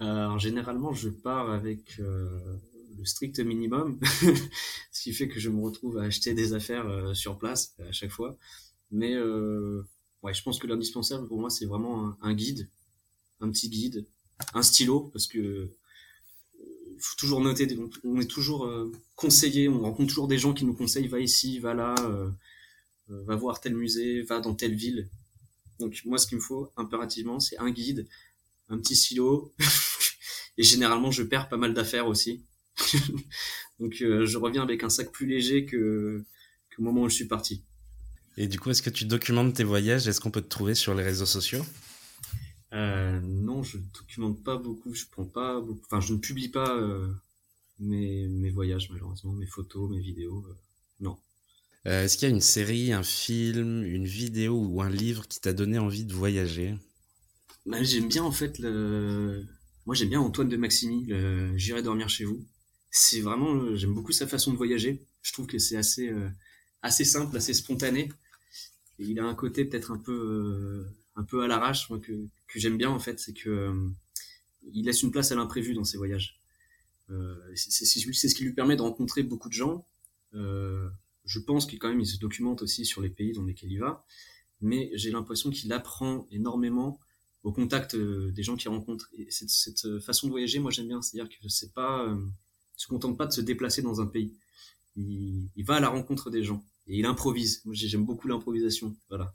Euh, 0.02 0.36
Généralement, 0.40 0.94
je 0.94 1.10
pars 1.10 1.52
avec 1.52 2.00
euh, 2.00 2.58
le 2.97 3.06
strict 3.06 3.39
minimum, 3.39 3.99
ce 4.91 5.01
qui 5.01 5.13
fait 5.13 5.27
que 5.27 5.39
je 5.39 5.49
me 5.49 5.62
retrouve 5.62 5.97
à 5.97 6.04
acheter 6.04 6.34
des 6.34 6.54
affaires 6.54 6.88
euh, 6.88 7.13
sur 7.13 7.38
place 7.38 7.75
à 7.80 7.91
chaque 7.91 8.12
fois. 8.12 8.38
Mais 8.91 9.13
euh, 9.15 9.84
ouais, 10.23 10.34
je 10.34 10.43
pense 10.43 10.60
que 10.60 10.67
l'indispensable 10.67 11.27
pour 11.27 11.39
moi, 11.39 11.49
c'est 11.49 11.65
vraiment 11.65 12.15
un, 12.21 12.34
guide, 12.34 12.69
un 13.39 13.49
petit 13.49 13.69
guide, 13.69 14.06
un 14.54 14.62
stylo, 14.62 15.10
parce 15.13 15.27
que 15.27 15.71
il 16.60 17.04
faut 17.04 17.15
toujours 17.17 17.41
noter, 17.41 17.67
on 18.04 18.19
est 18.19 18.30
toujours 18.30 18.71
conseillé, 19.15 19.67
on 19.67 19.82
rencontre 19.82 20.10
toujours 20.10 20.27
des 20.27 20.38
gens 20.38 20.54
qui 20.54 20.65
nous 20.65 20.75
conseillent, 20.75 21.08
va 21.08 21.19
ici, 21.19 21.58
va 21.58 21.73
là, 21.73 21.95
va 23.08 23.36
voir 23.36 23.60
tel 23.60 23.73
musée, 23.75 24.21
va 24.21 24.39
dans 24.39 24.54
telle 24.54 24.75
ville. 24.75 25.10
Donc 25.80 25.99
moi, 26.06 26.19
ce 26.19 26.27
qu'il 26.27 26.38
me 26.38 26.43
faut 26.43 26.71
impérativement, 26.77 27.39
c'est 27.39 27.58
un 27.58 27.71
guide, 27.71 28.08
un 28.69 28.77
petit 28.77 28.95
silo, 28.95 29.51
et 30.58 30.63
généralement, 30.63 31.10
je 31.10 31.23
perds 31.23 31.49
pas 31.49 31.58
mal 31.58 31.73
d'affaires 31.73 32.08
aussi. 32.08 32.45
Donc 33.80 34.02
euh, 34.02 34.26
je 34.26 34.38
reviens 34.38 34.64
avec 34.64 34.84
un 34.84 34.90
sac 34.90 35.12
plus 35.12 35.26
léger 35.28 35.66
que, 35.66 36.24
que 36.70 36.82
au 36.82 36.84
moment 36.84 37.04
où 37.04 37.10
je 37.10 37.16
suis 37.16 37.28
parti. 37.28 37.64
Et 38.38 38.48
du 38.48 38.60
coup, 38.60 38.70
est-ce 38.70 38.82
que 38.82 38.90
tu 38.90 39.06
documentes 39.06 39.54
tes 39.56 39.64
voyages? 39.64 40.08
Est-ce 40.08 40.20
qu'on 40.22 40.32
peut 40.32 40.42
te 40.42 40.48
trouver 40.50 40.76
sur 40.76 40.94
les 40.94 41.04
réseaux 41.04 41.26
sociaux? 41.26 41.64
Euh, 42.74 43.20
Non, 43.22 43.64
je 43.64 43.78
documente 43.78 44.44
pas 44.44 44.58
beaucoup. 44.58 44.94
Je 44.94 45.06
prends 45.12 45.26
pas 45.26 45.60
beaucoup. 45.60 45.82
Enfin, 45.86 46.00
je 46.00 46.14
ne 46.14 46.20
publie 46.20 46.50
pas 46.50 46.78
euh, 46.78 47.08
mes, 47.80 48.28
mes 48.28 48.50
voyages 48.52 48.90
malheureusement, 48.92 49.34
mes 49.34 49.48
photos, 49.48 49.90
mes 49.90 50.00
vidéos. 50.02 50.46
Non. 51.00 51.18
Est-ce 51.86 52.18
qu'il 52.18 52.28
y 52.28 52.32
a 52.32 52.34
une 52.34 52.42
série, 52.42 52.92
un 52.92 53.04
film, 53.04 53.84
une 53.84 54.06
vidéo 54.08 54.60
ou 54.66 54.82
un 54.82 54.90
livre 54.90 55.28
qui 55.28 55.40
t'a 55.40 55.54
donné 55.54 55.78
envie 55.78 56.06
de 56.06 56.14
voyager? 56.14 56.76
Bah, 57.66 57.82
J'aime 57.84 58.08
bien 58.08 58.24
en 58.24 58.32
fait 58.32 58.60
le... 58.60 59.46
Moi 59.86 59.96
j'aime 59.96 60.10
bien 60.10 60.22
Antoine 60.22 60.50
de 60.50 60.58
Maximi, 60.58 61.06
le 61.06 61.58
J'irai 61.58 61.82
dormir 61.82 62.08
chez 62.10 62.24
vous. 62.26 62.46
C'est 62.91 63.21
vraiment, 63.21 63.75
j'aime 63.75 63.93
beaucoup 63.93 64.12
sa 64.12 64.27
façon 64.27 64.51
de 64.51 64.58
voyager. 64.58 65.01
Je 65.21 65.34
trouve 65.34 65.47
que 65.47 65.58
c'est 65.58 65.77
assez, 65.77 66.10
euh, 66.10 66.30
assez 66.82 67.06
simple, 67.06 67.36
assez 67.38 67.54
spontané. 67.54 68.12
Il 68.99 69.19
a 69.19 69.25
un 69.25 69.34
côté 69.34 69.65
peut-être 69.65 69.91
un 69.91 69.97
peu, 69.97 70.12
euh, 70.12 70.93
un 71.15 71.23
peu 71.23 71.43
à 71.43 71.47
l'arrache 71.47 71.88
que, 71.88 72.27
que 72.47 72.60
j'aime 72.60 72.77
bien 72.77 72.89
en 72.89 72.99
fait, 72.99 73.19
c'est 73.19 73.34
que 73.34 73.73
il 74.73 74.86
laisse 74.86 75.01
une 75.01 75.12
place 75.12 75.32
à 75.32 75.36
l'imprévu 75.36 75.73
dans 75.73 75.84
ses 75.84 75.97
voyages. 75.97 76.39
c'est 77.56 77.86
ce 77.86 78.36
qui 78.36 78.43
lui 78.43 78.54
permet 78.54 78.75
de 78.75 78.84
rencontrer 78.84 79.23
beaucoup 79.23 79.49
de 79.49 79.54
gens. 79.54 79.86
Euh, 80.34 80.88
je 81.25 81.39
pense 81.39 81.65
qu'il 81.65 81.80
quand 81.80 81.89
même 81.89 81.99
il 81.99 82.06
se 82.06 82.17
documente 82.17 82.62
aussi 82.62 82.86
sur 82.86 83.01
les 83.01 83.10
pays 83.10 83.34
dans 83.34 83.43
lesquels 83.43 83.71
il 83.71 83.80
va, 83.80 84.06
mais 84.62 84.91
j'ai 84.93 85.12
l'impression 85.12 85.49
qu'il 85.49 85.71
apprend 85.73 86.27
énormément 86.32 86.99
au 87.43 87.51
contact 87.51 87.95
euh, 87.95 88.32
des 88.32 88.43
gens 88.43 88.56
qu'il 88.56 88.69
rencontre. 88.69 89.10
Et 89.17 89.30
cette, 89.32 89.49
cette, 89.49 89.86
euh, 89.86 89.99
façon 89.99 90.27
de 90.27 90.32
voyager, 90.32 90.60
moi 90.60 90.71
j'aime 90.71 90.88
bien, 90.88 91.01
c'est-à-dire 91.01 91.30
que 91.30 91.49
c'est 91.49 91.73
pas, 91.73 92.06
euh, 92.06 92.15
se 92.82 92.88
contente 92.88 93.15
pas 93.15 93.28
de 93.28 93.32
se 93.32 93.41
déplacer 93.41 93.84
dans 93.84 94.02
un 94.02 94.08
pays. 94.08 94.34
Il, 94.96 95.48
il 95.56 95.65
va 95.65 95.76
à 95.76 95.80
la 95.80 95.89
rencontre 95.89 96.32
des 96.32 96.44
gens 96.44 96.63
et 96.88 96.98
il 96.98 97.06
improvise. 97.06 97.62
Moi 97.65 97.76
j'aime 97.76 98.06
beaucoup 98.06 98.28
l'improvisation, 98.28 98.96
voilà. 99.10 99.34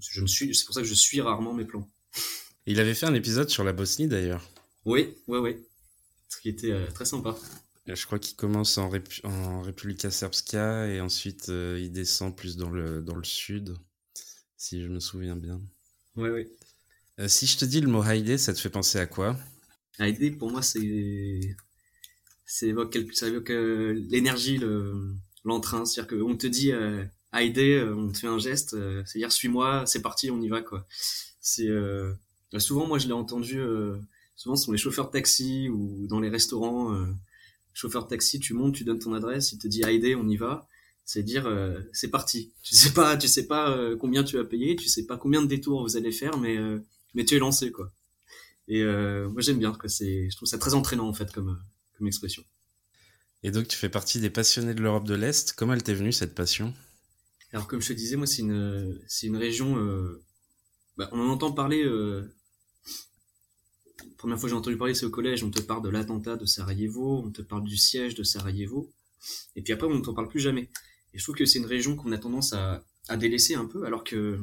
Je 0.00 0.20
me 0.20 0.26
suis, 0.26 0.54
c'est 0.54 0.64
pour 0.64 0.74
ça 0.74 0.80
que 0.80 0.86
je 0.86 0.94
suis 0.94 1.20
rarement 1.20 1.54
mes 1.54 1.64
plans. 1.64 1.88
Il 2.66 2.78
avait 2.80 2.94
fait 2.94 3.06
un 3.06 3.14
épisode 3.14 3.50
sur 3.50 3.64
la 3.64 3.72
Bosnie 3.72 4.06
d'ailleurs. 4.06 4.48
Oui, 4.84 5.14
ouais, 5.26 5.38
ouais, 5.38 5.62
ce 6.28 6.40
qui 6.40 6.48
était 6.48 6.70
euh, 6.70 6.86
très 6.92 7.04
sympa. 7.04 7.36
Je 7.86 8.06
crois 8.06 8.20
qu'il 8.20 8.36
commence 8.36 8.78
en, 8.78 8.88
Rép 8.88 9.08
en 9.24 9.62
Republika 9.62 10.10
Srpska 10.10 10.86
et 10.86 11.00
ensuite 11.00 11.48
euh, 11.48 11.78
il 11.80 11.90
descend 11.90 12.34
plus 12.36 12.56
dans 12.56 12.70
le, 12.70 13.02
dans 13.02 13.16
le 13.16 13.24
sud, 13.24 13.76
si 14.56 14.80
je 14.80 14.88
me 14.88 15.00
souviens 15.00 15.36
bien. 15.36 15.60
Oui, 16.14 16.30
oui. 16.30 16.46
Euh, 17.18 17.28
si 17.28 17.46
je 17.46 17.58
te 17.58 17.64
dis 17.64 17.80
le 17.80 17.88
mot 17.88 18.00
Haïdé, 18.00 18.38
ça 18.38 18.54
te 18.54 18.60
fait 18.60 18.70
penser 18.70 18.98
à 18.98 19.06
quoi? 19.06 19.36
Haïdé, 19.98 20.30
pour 20.30 20.50
moi, 20.50 20.62
c'est. 20.62 21.56
Ça 22.54 22.66
évoque, 22.66 22.96
euh, 23.50 24.04
l'énergie, 24.08 24.60
l'entrain. 25.44 25.84
C'est-à-dire 25.84 26.18
qu'on 26.18 26.36
te 26.36 26.46
dit 26.46 26.72
euh, 26.72 27.04
Haïdé, 27.32 27.82
on 27.96 28.10
te 28.10 28.18
fait 28.18 28.26
un 28.26 28.38
geste, 28.38 28.76
c'est-à-dire 29.06 29.32
suis-moi, 29.32 29.84
c'est 29.86 30.02
parti, 30.02 30.30
on 30.30 30.40
y 30.40 30.48
va, 30.48 30.60
quoi. 30.60 30.86
C'est. 31.40 31.68
souvent, 32.58 32.86
moi, 32.86 32.98
je 32.98 33.06
l'ai 33.06 33.14
entendu, 33.14 33.60
souvent, 34.36 34.56
ce 34.56 34.66
sont 34.66 34.72
les 34.72 34.78
chauffeurs 34.78 35.06
de 35.06 35.12
taxi 35.12 35.68
ou 35.68 36.06
dans 36.08 36.20
les 36.20 36.28
restaurants 36.28 36.96
chauffeur 37.74 38.04
de 38.04 38.08
taxi, 38.10 38.40
tu 38.40 38.54
montes, 38.54 38.74
tu 38.74 38.84
donnes 38.84 38.98
ton 38.98 39.14
adresse, 39.14 39.52
il 39.52 39.58
te 39.58 39.66
dit 39.68 39.84
Haïdé, 39.84 40.14
on 40.14 40.28
y 40.28 40.36
va. 40.36 40.68
C'est 41.04 41.22
dire 41.22 41.46
euh, 41.46 41.80
c'est 41.92 42.10
parti. 42.10 42.52
Tu 42.62 42.76
sais 42.76 42.92
pas, 42.92 43.16
tu 43.16 43.28
sais 43.28 43.46
pas 43.46 43.70
euh, 43.70 43.96
combien 43.96 44.22
tu 44.22 44.36
vas 44.36 44.44
payer, 44.44 44.76
tu 44.76 44.88
sais 44.88 45.04
pas 45.04 45.16
combien 45.16 45.42
de 45.42 45.48
détours 45.48 45.82
vous 45.82 45.96
allez 45.96 46.12
faire, 46.12 46.38
mais 46.38 46.56
euh, 46.56 46.78
mais 47.14 47.24
tu 47.24 47.34
es 47.34 47.38
lancé 47.38 47.72
quoi. 47.72 47.90
Et 48.68 48.84
moi 48.84 49.42
j'aime 49.42 49.58
bien 49.58 49.72
que 49.72 49.88
c'est, 49.88 50.30
je 50.30 50.36
trouve 50.36 50.48
ça 50.48 50.56
très 50.56 50.72
entraînant 50.74 51.08
en 51.08 51.12
fait 51.12 51.30
comme 51.32 51.58
comme 52.02 52.08
expression. 52.08 52.44
Et 53.42 53.50
donc 53.50 53.68
tu 53.68 53.76
fais 53.76 53.88
partie 53.88 54.20
des 54.20 54.30
passionnés 54.30 54.74
de 54.74 54.82
l'Europe 54.82 55.06
de 55.06 55.14
l'Est. 55.14 55.52
Comment 55.54 55.72
elle 55.72 55.82
t'est 55.82 55.94
venue 55.94 56.12
cette 56.12 56.34
passion? 56.34 56.74
Alors 57.52 57.66
comme 57.66 57.80
je 57.80 57.88
te 57.88 57.92
disais, 57.92 58.16
moi 58.16 58.26
c'est 58.26 58.42
une 58.42 59.00
c'est 59.08 59.26
une 59.26 59.36
région. 59.36 59.76
Bah, 60.96 61.08
on 61.12 61.20
en 61.20 61.28
entend 61.28 61.52
parler 61.52 61.84
première 64.22 64.38
fois 64.38 64.48
que 64.48 64.54
j'ai 64.54 64.58
entendu 64.58 64.76
parler, 64.76 64.94
c'est 64.94 65.04
au 65.04 65.10
collège. 65.10 65.42
On 65.42 65.50
te 65.50 65.60
parle 65.60 65.82
de 65.82 65.88
l'attentat 65.88 66.36
de 66.36 66.46
Sarajevo, 66.46 67.24
on 67.26 67.30
te 67.30 67.42
parle 67.42 67.64
du 67.64 67.76
siège 67.76 68.14
de 68.14 68.22
Sarajevo. 68.22 68.88
Et 69.56 69.62
puis 69.62 69.72
après, 69.72 69.88
on 69.88 69.94
ne 69.94 70.00
t'en 70.00 70.14
parle 70.14 70.28
plus 70.28 70.38
jamais. 70.38 70.70
Et 71.12 71.18
je 71.18 71.24
trouve 71.24 71.34
que 71.34 71.44
c'est 71.44 71.58
une 71.58 71.66
région 71.66 71.96
qu'on 71.96 72.12
a 72.12 72.18
tendance 72.18 72.52
à, 72.52 72.84
à, 73.08 73.16
délaisser 73.16 73.56
un 73.56 73.64
peu, 73.64 73.84
alors 73.84 74.04
que 74.04 74.38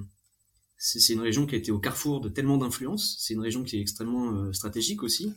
c'est 0.78 1.14
une 1.14 1.22
région 1.22 1.46
qui 1.46 1.56
a 1.56 1.58
été 1.58 1.72
au 1.72 1.80
carrefour 1.80 2.20
de 2.20 2.28
tellement 2.28 2.58
d'influences. 2.58 3.16
C'est 3.20 3.34
une 3.34 3.40
région 3.40 3.64
qui 3.64 3.78
est 3.78 3.82
extrêmement 3.82 4.34
euh, 4.34 4.52
stratégique 4.52 5.02
aussi. 5.02 5.34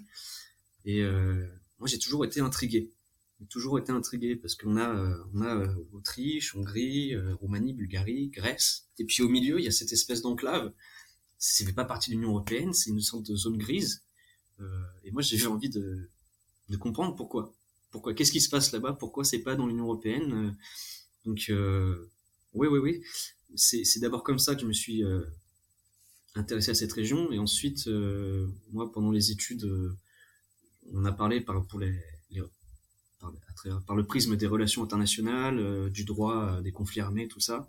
Et 0.84 1.02
euh, 1.02 1.46
moi, 1.82 1.88
j'ai 1.88 1.98
toujours 1.98 2.24
été 2.24 2.40
intrigué. 2.40 2.90
J'ai 3.40 3.46
toujours 3.46 3.78
été 3.78 3.92
intrigué 3.92 4.36
parce 4.36 4.54
qu'on 4.54 4.76
a, 4.76 4.88
euh, 4.88 5.16
on 5.34 5.42
a 5.42 5.56
euh, 5.56 5.74
Autriche, 5.92 6.54
Hongrie, 6.54 7.16
Roumanie, 7.40 7.74
Bulgarie, 7.74 8.28
Grèce. 8.28 8.86
Et 8.98 9.04
puis 9.04 9.22
au 9.22 9.28
milieu, 9.28 9.58
il 9.58 9.64
y 9.64 9.68
a 9.68 9.72
cette 9.72 9.92
espèce 9.92 10.22
d'enclave. 10.22 10.72
Ça 11.38 11.64
fait 11.66 11.72
pas 11.72 11.84
partie 11.84 12.10
de 12.10 12.14
l'Union 12.16 12.30
européenne, 12.30 12.72
c'est 12.72 12.90
une 12.90 13.00
sorte 13.00 13.26
de 13.26 13.34
zone 13.34 13.58
grise 13.58 14.02
euh, 14.60 14.84
et 15.04 15.10
moi, 15.10 15.22
j'ai 15.22 15.36
eu 15.36 15.46
envie 15.46 15.68
de, 15.68 16.08
de 16.68 16.76
comprendre 16.76 17.14
pourquoi. 17.16 17.54
Pourquoi? 17.90 18.14
Qu'est-ce 18.14 18.32
qui 18.32 18.40
se 18.40 18.48
passe 18.48 18.72
là-bas? 18.72 18.94
Pourquoi 18.94 19.24
c'est 19.24 19.40
pas 19.40 19.54
dans 19.54 19.66
l'Union 19.66 19.84
européenne? 19.84 20.32
Euh, 20.32 20.50
Donc, 21.24 21.46
euh, 21.50 22.10
oui, 22.54 22.68
oui, 22.68 22.78
oui. 22.78 23.02
C'est 23.54 24.00
d'abord 24.00 24.22
comme 24.22 24.38
ça 24.38 24.54
que 24.54 24.62
je 24.62 24.66
me 24.66 24.72
suis 24.72 25.02
intéressé 26.34 26.70
à 26.70 26.74
cette 26.74 26.92
région. 26.92 27.30
Et 27.32 27.38
ensuite, 27.38 27.86
moi, 28.72 28.90
pendant 28.90 29.10
les 29.10 29.30
études, 29.30 29.70
on 30.92 31.04
a 31.04 31.12
parlé 31.12 31.40
par, 31.40 31.66
pour 31.66 31.78
les, 31.78 31.94
par, 33.86 33.96
le 33.96 34.04
prisme 34.04 34.36
des 34.36 34.46
relations 34.46 34.82
internationales, 34.82 35.90
du 35.90 36.04
droit 36.04 36.60
des 36.60 36.72
conflits 36.72 37.00
armés, 37.00 37.28
tout 37.28 37.40
ça. 37.40 37.68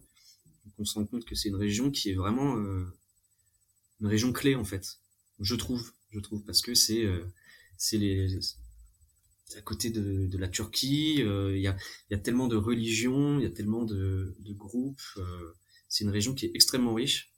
Donc 0.65 0.73
on 0.79 0.85
se 0.85 0.95
rend 0.95 1.05
compte 1.05 1.25
que 1.25 1.35
c'est 1.35 1.49
une 1.49 1.55
région 1.55 1.91
qui 1.91 2.09
est 2.09 2.15
vraiment 2.15 2.55
une 2.55 4.07
région 4.07 4.33
clé, 4.33 4.55
en 4.55 4.63
fait, 4.65 4.99
je 5.39 5.55
trouve 5.55 5.93
je 6.13 6.19
trouve, 6.19 6.43
parce 6.43 6.61
que 6.61 6.75
c'est 6.75 7.03
euh, 7.03 7.25
c'est 7.77 7.97
les 7.97 8.37
à 9.57 9.61
côté 9.61 9.89
de, 9.89 10.25
de 10.27 10.37
la 10.37 10.47
Turquie, 10.47 11.21
euh, 11.21 11.55
il 11.55 11.61
y, 11.61 11.67
a, 11.67 11.77
y 12.09 12.13
a 12.15 12.17
tellement 12.17 12.47
de 12.47 12.55
religions, 12.55 13.39
il 13.39 13.43
y 13.43 13.45
a 13.45 13.51
tellement 13.51 13.83
de, 13.83 14.35
de 14.39 14.53
groupes. 14.53 15.01
Euh, 15.17 15.53
c'est 15.89 16.03
une 16.05 16.09
région 16.09 16.33
qui 16.33 16.47
est 16.47 16.51
extrêmement 16.55 16.95
riche. 16.95 17.31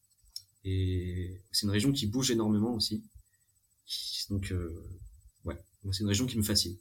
Et 0.63 1.41
c'est 1.51 1.65
une 1.65 1.71
région 1.71 1.91
qui 1.91 2.07
bouge 2.07 2.31
énormément 2.31 2.73
aussi. 2.73 3.03
Donc, 4.29 4.53
ouais, 4.53 5.04
c'est 5.91 6.01
une 6.01 6.09
région 6.09 6.25
qui 6.25 6.37
me 6.37 6.43
fascine. 6.43 6.75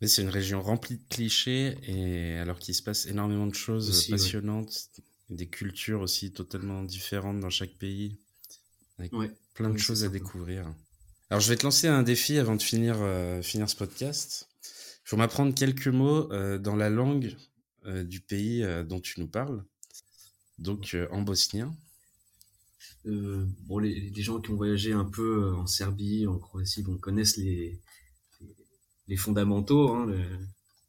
Mais 0.00 0.06
c'est 0.06 0.22
une 0.22 0.28
région 0.28 0.62
remplie 0.62 0.96
de 0.96 1.04
clichés 1.08 1.76
et 1.82 2.38
alors 2.38 2.58
qu'il 2.58 2.74
se 2.74 2.82
passe 2.82 3.06
énormément 3.06 3.46
de 3.46 3.54
choses 3.54 4.06
passionnantes, 4.08 4.90
des 5.28 5.48
cultures 5.48 6.00
aussi 6.00 6.32
totalement 6.32 6.84
différentes 6.84 7.40
dans 7.40 7.50
chaque 7.50 7.74
pays, 7.74 8.16
avec 8.98 9.12
plein 9.54 9.70
de 9.70 9.78
choses 9.78 10.04
à 10.04 10.08
découvrir. 10.08 10.72
Alors 11.30 11.40
je 11.40 11.48
vais 11.48 11.56
te 11.56 11.64
lancer 11.64 11.88
un 11.88 12.02
défi 12.02 12.38
avant 12.38 12.54
de 12.54 12.62
finir, 12.62 12.96
euh, 13.00 13.42
finir 13.42 13.68
ce 13.68 13.76
podcast. 13.76 14.48
Il 14.62 15.08
faut 15.08 15.16
m'apprendre 15.16 15.52
quelques 15.54 15.88
mots 15.88 16.32
euh, 16.32 16.58
dans 16.58 16.76
la 16.76 16.90
langue 16.90 17.36
euh, 17.86 18.04
du 18.04 18.20
pays 18.20 18.64
dont 18.86 19.00
tu 19.00 19.20
nous 19.20 19.28
parles, 19.28 19.64
donc 20.58 20.96
en 21.10 21.22
bosnien. 21.22 21.74
bon, 23.04 23.78
les, 23.78 24.10
les, 24.10 24.22
gens 24.22 24.40
qui 24.40 24.50
ont 24.50 24.56
voyagé 24.56 24.92
un 24.92 25.04
peu 25.04 25.54
en 25.54 25.66
Serbie, 25.66 26.26
en 26.26 26.38
Croatie, 26.38 26.84
connaissent 27.00 27.36
les, 27.36 27.80
les 29.08 29.16
fondamentaux, 29.16 29.90
hein, 29.92 30.06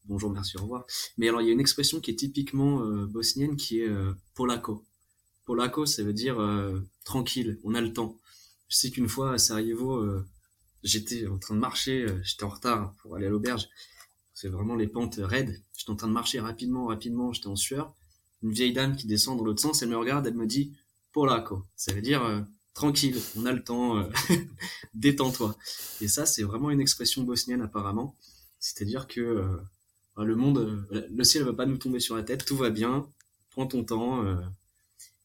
bonjour, 0.05 0.29
merci, 0.29 0.57
au 0.57 0.61
revoir. 0.61 0.85
Mais 1.17 1.29
alors, 1.29 1.41
il 1.41 1.47
y 1.47 1.49
a 1.49 1.53
une 1.53 1.59
expression 1.59 2.01
qui 2.01 2.11
est 2.11 2.15
typiquement 2.15 2.81
euh, 2.81 3.05
bosnienne 3.05 3.55
qui 3.55 3.79
est 3.79 3.87
euh, 3.87 4.13
polako. 4.35 4.85
Polako, 5.45 5.85
ça 5.85 6.03
veut 6.03 6.13
dire 6.13 6.39
euh, 6.39 6.79
tranquille, 7.05 7.59
on 7.63 7.73
a 7.73 7.81
le 7.81 7.93
temps. 7.93 8.19
Je 8.67 8.75
sais 8.75 8.91
qu'une 8.91 9.07
fois 9.07 9.33
à 9.33 9.37
Sarajevo, 9.39 10.05
j'étais 10.83 11.25
en 11.25 11.39
train 11.39 11.55
de 11.55 11.59
marcher, 11.59 12.05
j'étais 12.21 12.43
en 12.43 12.49
retard 12.49 12.93
pour 13.01 13.15
aller 13.15 13.25
à 13.25 13.29
l'auberge. 13.29 13.67
C'est 14.35 14.47
vraiment 14.47 14.75
les 14.75 14.85
pentes 14.85 15.19
raides. 15.19 15.59
J'étais 15.75 15.89
en 15.89 15.95
train 15.95 16.07
de 16.07 16.13
marcher 16.13 16.39
rapidement, 16.39 16.85
rapidement, 16.85 17.33
j'étais 17.33 17.47
en 17.47 17.55
sueur. 17.55 17.95
Une 18.43 18.51
vieille 18.51 18.73
dame 18.73 18.95
qui 18.95 19.07
descend 19.07 19.39
dans 19.39 19.43
l'autre 19.43 19.59
sens, 19.59 19.81
elle 19.81 19.89
me 19.89 19.97
regarde, 19.97 20.27
elle 20.27 20.35
me 20.35 20.45
dit 20.45 20.77
Polako. 21.13 21.65
Ça 21.75 21.91
veut 21.93 22.01
dire 22.01 22.45
tranquille, 22.73 23.19
on 23.35 23.45
a 23.45 23.51
le 23.51 23.63
temps, 23.63 23.97
euh, 23.97 24.09
détends-toi. 24.93 25.57
Et 26.01 26.07
ça, 26.07 26.25
c'est 26.25 26.43
vraiment 26.43 26.69
une 26.69 26.81
expression 26.81 27.23
bosnienne 27.23 27.61
apparemment. 27.61 28.15
C'est-à-dire 28.59 29.07
que 29.07 29.21
euh, 29.21 29.57
bah, 30.15 30.23
le 30.23 30.35
monde, 30.35 30.59
euh, 30.91 31.07
le 31.09 31.23
ciel 31.23 31.43
va 31.43 31.53
pas 31.53 31.65
nous 31.65 31.77
tomber 31.77 31.99
sur 31.99 32.15
la 32.15 32.23
tête, 32.23 32.45
tout 32.45 32.57
va 32.57 32.69
bien, 32.69 33.07
prends 33.51 33.67
ton 33.67 33.83
temps. 33.83 34.23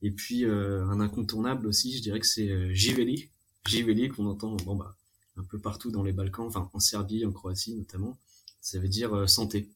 et 0.02 0.10
puis 0.10 0.44
un 0.44 1.00
incontournable 1.00 1.66
aussi, 1.66 1.96
je 1.96 2.02
dirais 2.02 2.20
que 2.20 2.26
c'est 2.26 2.74
Jiveli, 2.74 3.30
Jiveli 3.66 4.08
qu'on 4.08 4.26
entend 4.26 4.56
bon 4.56 4.76
bah 4.76 4.96
un 5.36 5.44
peu 5.44 5.58
partout 5.58 5.90
dans 5.90 6.02
les 6.02 6.12
Balkans, 6.12 6.46
enfin 6.46 6.70
en 6.72 6.80
Serbie, 6.80 7.24
en 7.24 7.32
Croatie 7.32 7.74
notamment. 7.74 8.18
Ça 8.60 8.78
veut 8.78 8.88
dire 8.88 9.28
santé, 9.28 9.68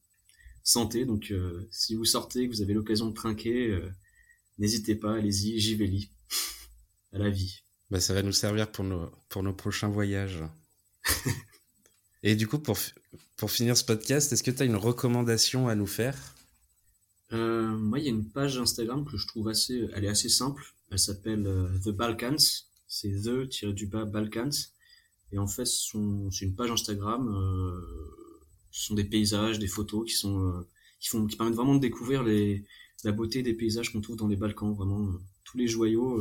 santé. 0.63 1.05
Donc 1.05 1.33
si 1.71 1.95
vous 1.95 2.05
sortez, 2.05 2.47
que 2.47 2.53
vous 2.53 2.61
avez 2.61 2.73
l'occasion 2.73 3.07
de 3.07 3.13
trinquer, 3.13 3.79
n'hésitez 4.57 4.95
pas, 4.95 5.15
allez-y, 5.15 5.59
Jiveli 5.59 6.09
à 7.13 7.17
la 7.17 7.29
vie. 7.29 7.61
Bah, 7.89 7.99
ça 7.99 8.13
va 8.13 8.21
nous 8.21 8.31
servir 8.31 8.71
pour 8.71 8.85
nos, 8.85 9.09
pour 9.29 9.43
nos 9.43 9.53
prochains 9.53 9.89
voyages. 9.89 10.43
Et 12.23 12.35
du 12.35 12.47
coup, 12.47 12.59
pour, 12.59 12.77
pour 13.37 13.49
finir 13.49 13.77
ce 13.77 13.83
podcast, 13.83 14.31
est-ce 14.31 14.43
que 14.43 14.51
tu 14.51 14.61
as 14.61 14.65
une 14.65 14.75
recommandation 14.75 15.67
à 15.67 15.75
nous 15.75 15.87
faire? 15.87 16.35
Euh, 17.31 17.67
Moi, 17.77 17.99
il 17.99 18.05
y 18.05 18.07
a 18.07 18.11
une 18.11 18.29
page 18.29 18.57
Instagram 18.57 19.05
que 19.05 19.17
je 19.17 19.25
trouve 19.27 19.47
assez, 19.47 19.87
elle 19.93 20.05
est 20.05 20.09
assez 20.09 20.29
simple. 20.29 20.73
Elle 20.91 20.99
s'appelle 20.99 21.47
euh, 21.47 21.69
The 21.83 21.89
Balkans. 21.89 22.37
C'est 22.87 23.09
The-du-bas 23.11 24.05
Balkans. 24.05 24.51
Et 25.31 25.37
en 25.37 25.47
fait, 25.47 25.65
c'est 25.65 25.95
une 25.95 26.55
page 26.55 26.71
Instagram. 26.71 27.27
Euh, 27.29 27.81
ce 28.71 28.87
sont 28.87 28.95
des 28.95 29.03
paysages, 29.03 29.59
des 29.59 29.67
photos 29.67 30.07
qui 30.07 30.15
sont, 30.15 30.39
euh, 30.41 30.67
qui 30.99 31.09
font, 31.09 31.25
qui 31.27 31.37
permettent 31.37 31.55
vraiment 31.55 31.75
de 31.75 31.79
découvrir 31.79 32.23
les, 32.23 32.65
la 33.03 33.11
beauté 33.11 33.41
des 33.43 33.53
paysages 33.53 33.91
qu'on 33.91 34.01
trouve 34.01 34.17
dans 34.17 34.27
les 34.27 34.35
Balkans. 34.35 34.73
Vraiment, 34.73 35.07
tous 35.43 35.57
les 35.57 35.67
joyaux 35.67 36.19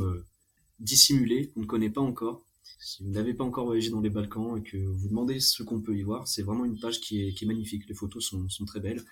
dissimulé, 0.79 1.49
qu'on 1.49 1.61
ne 1.61 1.67
connaît 1.67 1.91
pas 1.91 2.01
encore. 2.01 2.45
Si 2.81 3.03
vous 3.03 3.11
n'avez 3.11 3.35
pas 3.35 3.45
encore 3.45 3.67
voyagé 3.67 3.91
dans 3.91 4.01
les 4.01 4.11
Balkans 4.11 4.57
et 4.57 4.63
que 4.63 4.77
vous 4.77 5.09
demandez 5.09 5.41
ce 5.41 5.63
qu'on 5.63 5.81
peut 5.81 5.97
y 5.97 6.03
voir, 6.03 6.29
c'est 6.29 6.43
vraiment 6.43 6.65
une 6.65 6.79
page 6.79 7.01
qui 7.01 7.23
est, 7.23 7.35
qui 7.35 7.45
est 7.45 7.49
magnifique. 7.49 7.89
Les 7.89 7.95
photos 7.95 8.25
sont, 8.25 8.49
sont 8.49 8.65
très 8.65 8.81
belles. 8.81 9.03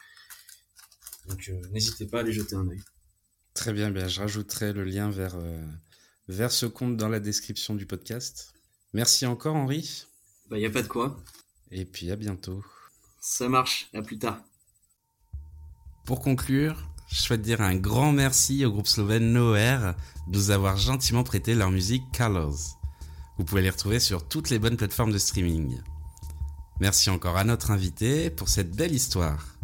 Donc 1.28 1.48
euh, 1.48 1.60
n'hésitez 1.72 2.06
pas 2.06 2.18
à 2.18 2.20
aller 2.20 2.32
jeter 2.32 2.54
un 2.54 2.68
œil. 2.68 2.80
Très 3.54 3.72
bien, 3.72 3.90
bien, 3.90 4.06
je 4.06 4.20
rajouterai 4.20 4.72
le 4.72 4.84
lien 4.84 5.10
vers, 5.10 5.34
euh, 5.36 5.64
vers 6.28 6.52
ce 6.52 6.66
compte 6.66 6.96
dans 6.96 7.08
la 7.08 7.20
description 7.20 7.74
du 7.74 7.86
podcast. 7.86 8.52
Merci 8.92 9.26
encore 9.26 9.56
Henri. 9.56 10.04
Bah 10.48 10.58
y 10.58 10.66
a 10.66 10.70
pas 10.70 10.82
de 10.82 10.88
quoi. 10.88 11.18
Et 11.70 11.84
puis 11.84 12.10
à 12.10 12.16
bientôt. 12.16 12.64
Ça 13.20 13.48
marche, 13.48 13.88
à 13.92 14.02
plus 14.02 14.18
tard. 14.18 14.40
Pour 16.04 16.20
conclure, 16.20 16.88
je 17.08 17.20
souhaite 17.20 17.42
dire 17.42 17.60
un 17.60 17.76
grand 17.76 18.12
merci 18.12 18.64
au 18.64 18.72
groupe 18.72 18.88
slovène 18.88 19.32
Noer 19.32 19.94
de 20.26 20.36
nous 20.36 20.50
avoir 20.50 20.76
gentiment 20.76 21.22
prêté 21.22 21.54
leur 21.54 21.70
musique 21.70 22.02
Colors. 22.16 22.78
Vous 23.38 23.44
pouvez 23.44 23.62
les 23.62 23.70
retrouver 23.70 24.00
sur 24.00 24.26
toutes 24.26 24.50
les 24.50 24.58
bonnes 24.58 24.76
plateformes 24.76 25.12
de 25.12 25.18
streaming. 25.18 25.78
Merci 26.80 27.10
encore 27.10 27.36
à 27.36 27.44
notre 27.44 27.70
invité 27.70 28.30
pour 28.30 28.48
cette 28.48 28.74
belle 28.74 28.94
histoire. 28.94 29.56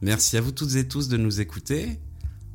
Merci 0.00 0.36
à 0.36 0.40
vous 0.40 0.52
toutes 0.52 0.74
et 0.74 0.88
tous 0.88 1.08
de 1.08 1.16
nous 1.16 1.40
écouter. 1.40 2.00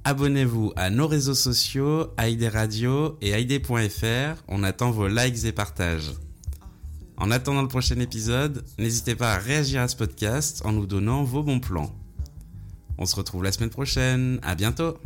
Abonnez-vous 0.03 0.73
à 0.75 0.89
nos 0.89 1.07
réseaux 1.07 1.35
sociaux, 1.35 2.07
ID 2.19 2.43
Radio 2.43 3.17
et 3.21 3.39
ID.fr. 3.39 4.43
On 4.47 4.63
attend 4.63 4.91
vos 4.91 5.07
likes 5.07 5.45
et 5.45 5.51
partages. 5.51 6.11
En 7.17 7.31
attendant 7.31 7.61
le 7.61 7.67
prochain 7.67 7.99
épisode, 7.99 8.63
n'hésitez 8.77 9.15
pas 9.15 9.33
à 9.33 9.37
réagir 9.37 9.81
à 9.81 9.87
ce 9.87 9.95
podcast 9.95 10.61
en 10.65 10.71
nous 10.71 10.85
donnant 10.85 11.23
vos 11.23 11.43
bons 11.43 11.59
plans. 11.59 11.95
On 12.97 13.05
se 13.05 13.15
retrouve 13.15 13.43
la 13.43 13.51
semaine 13.51 13.69
prochaine. 13.69 14.39
À 14.43 14.55
bientôt! 14.55 14.97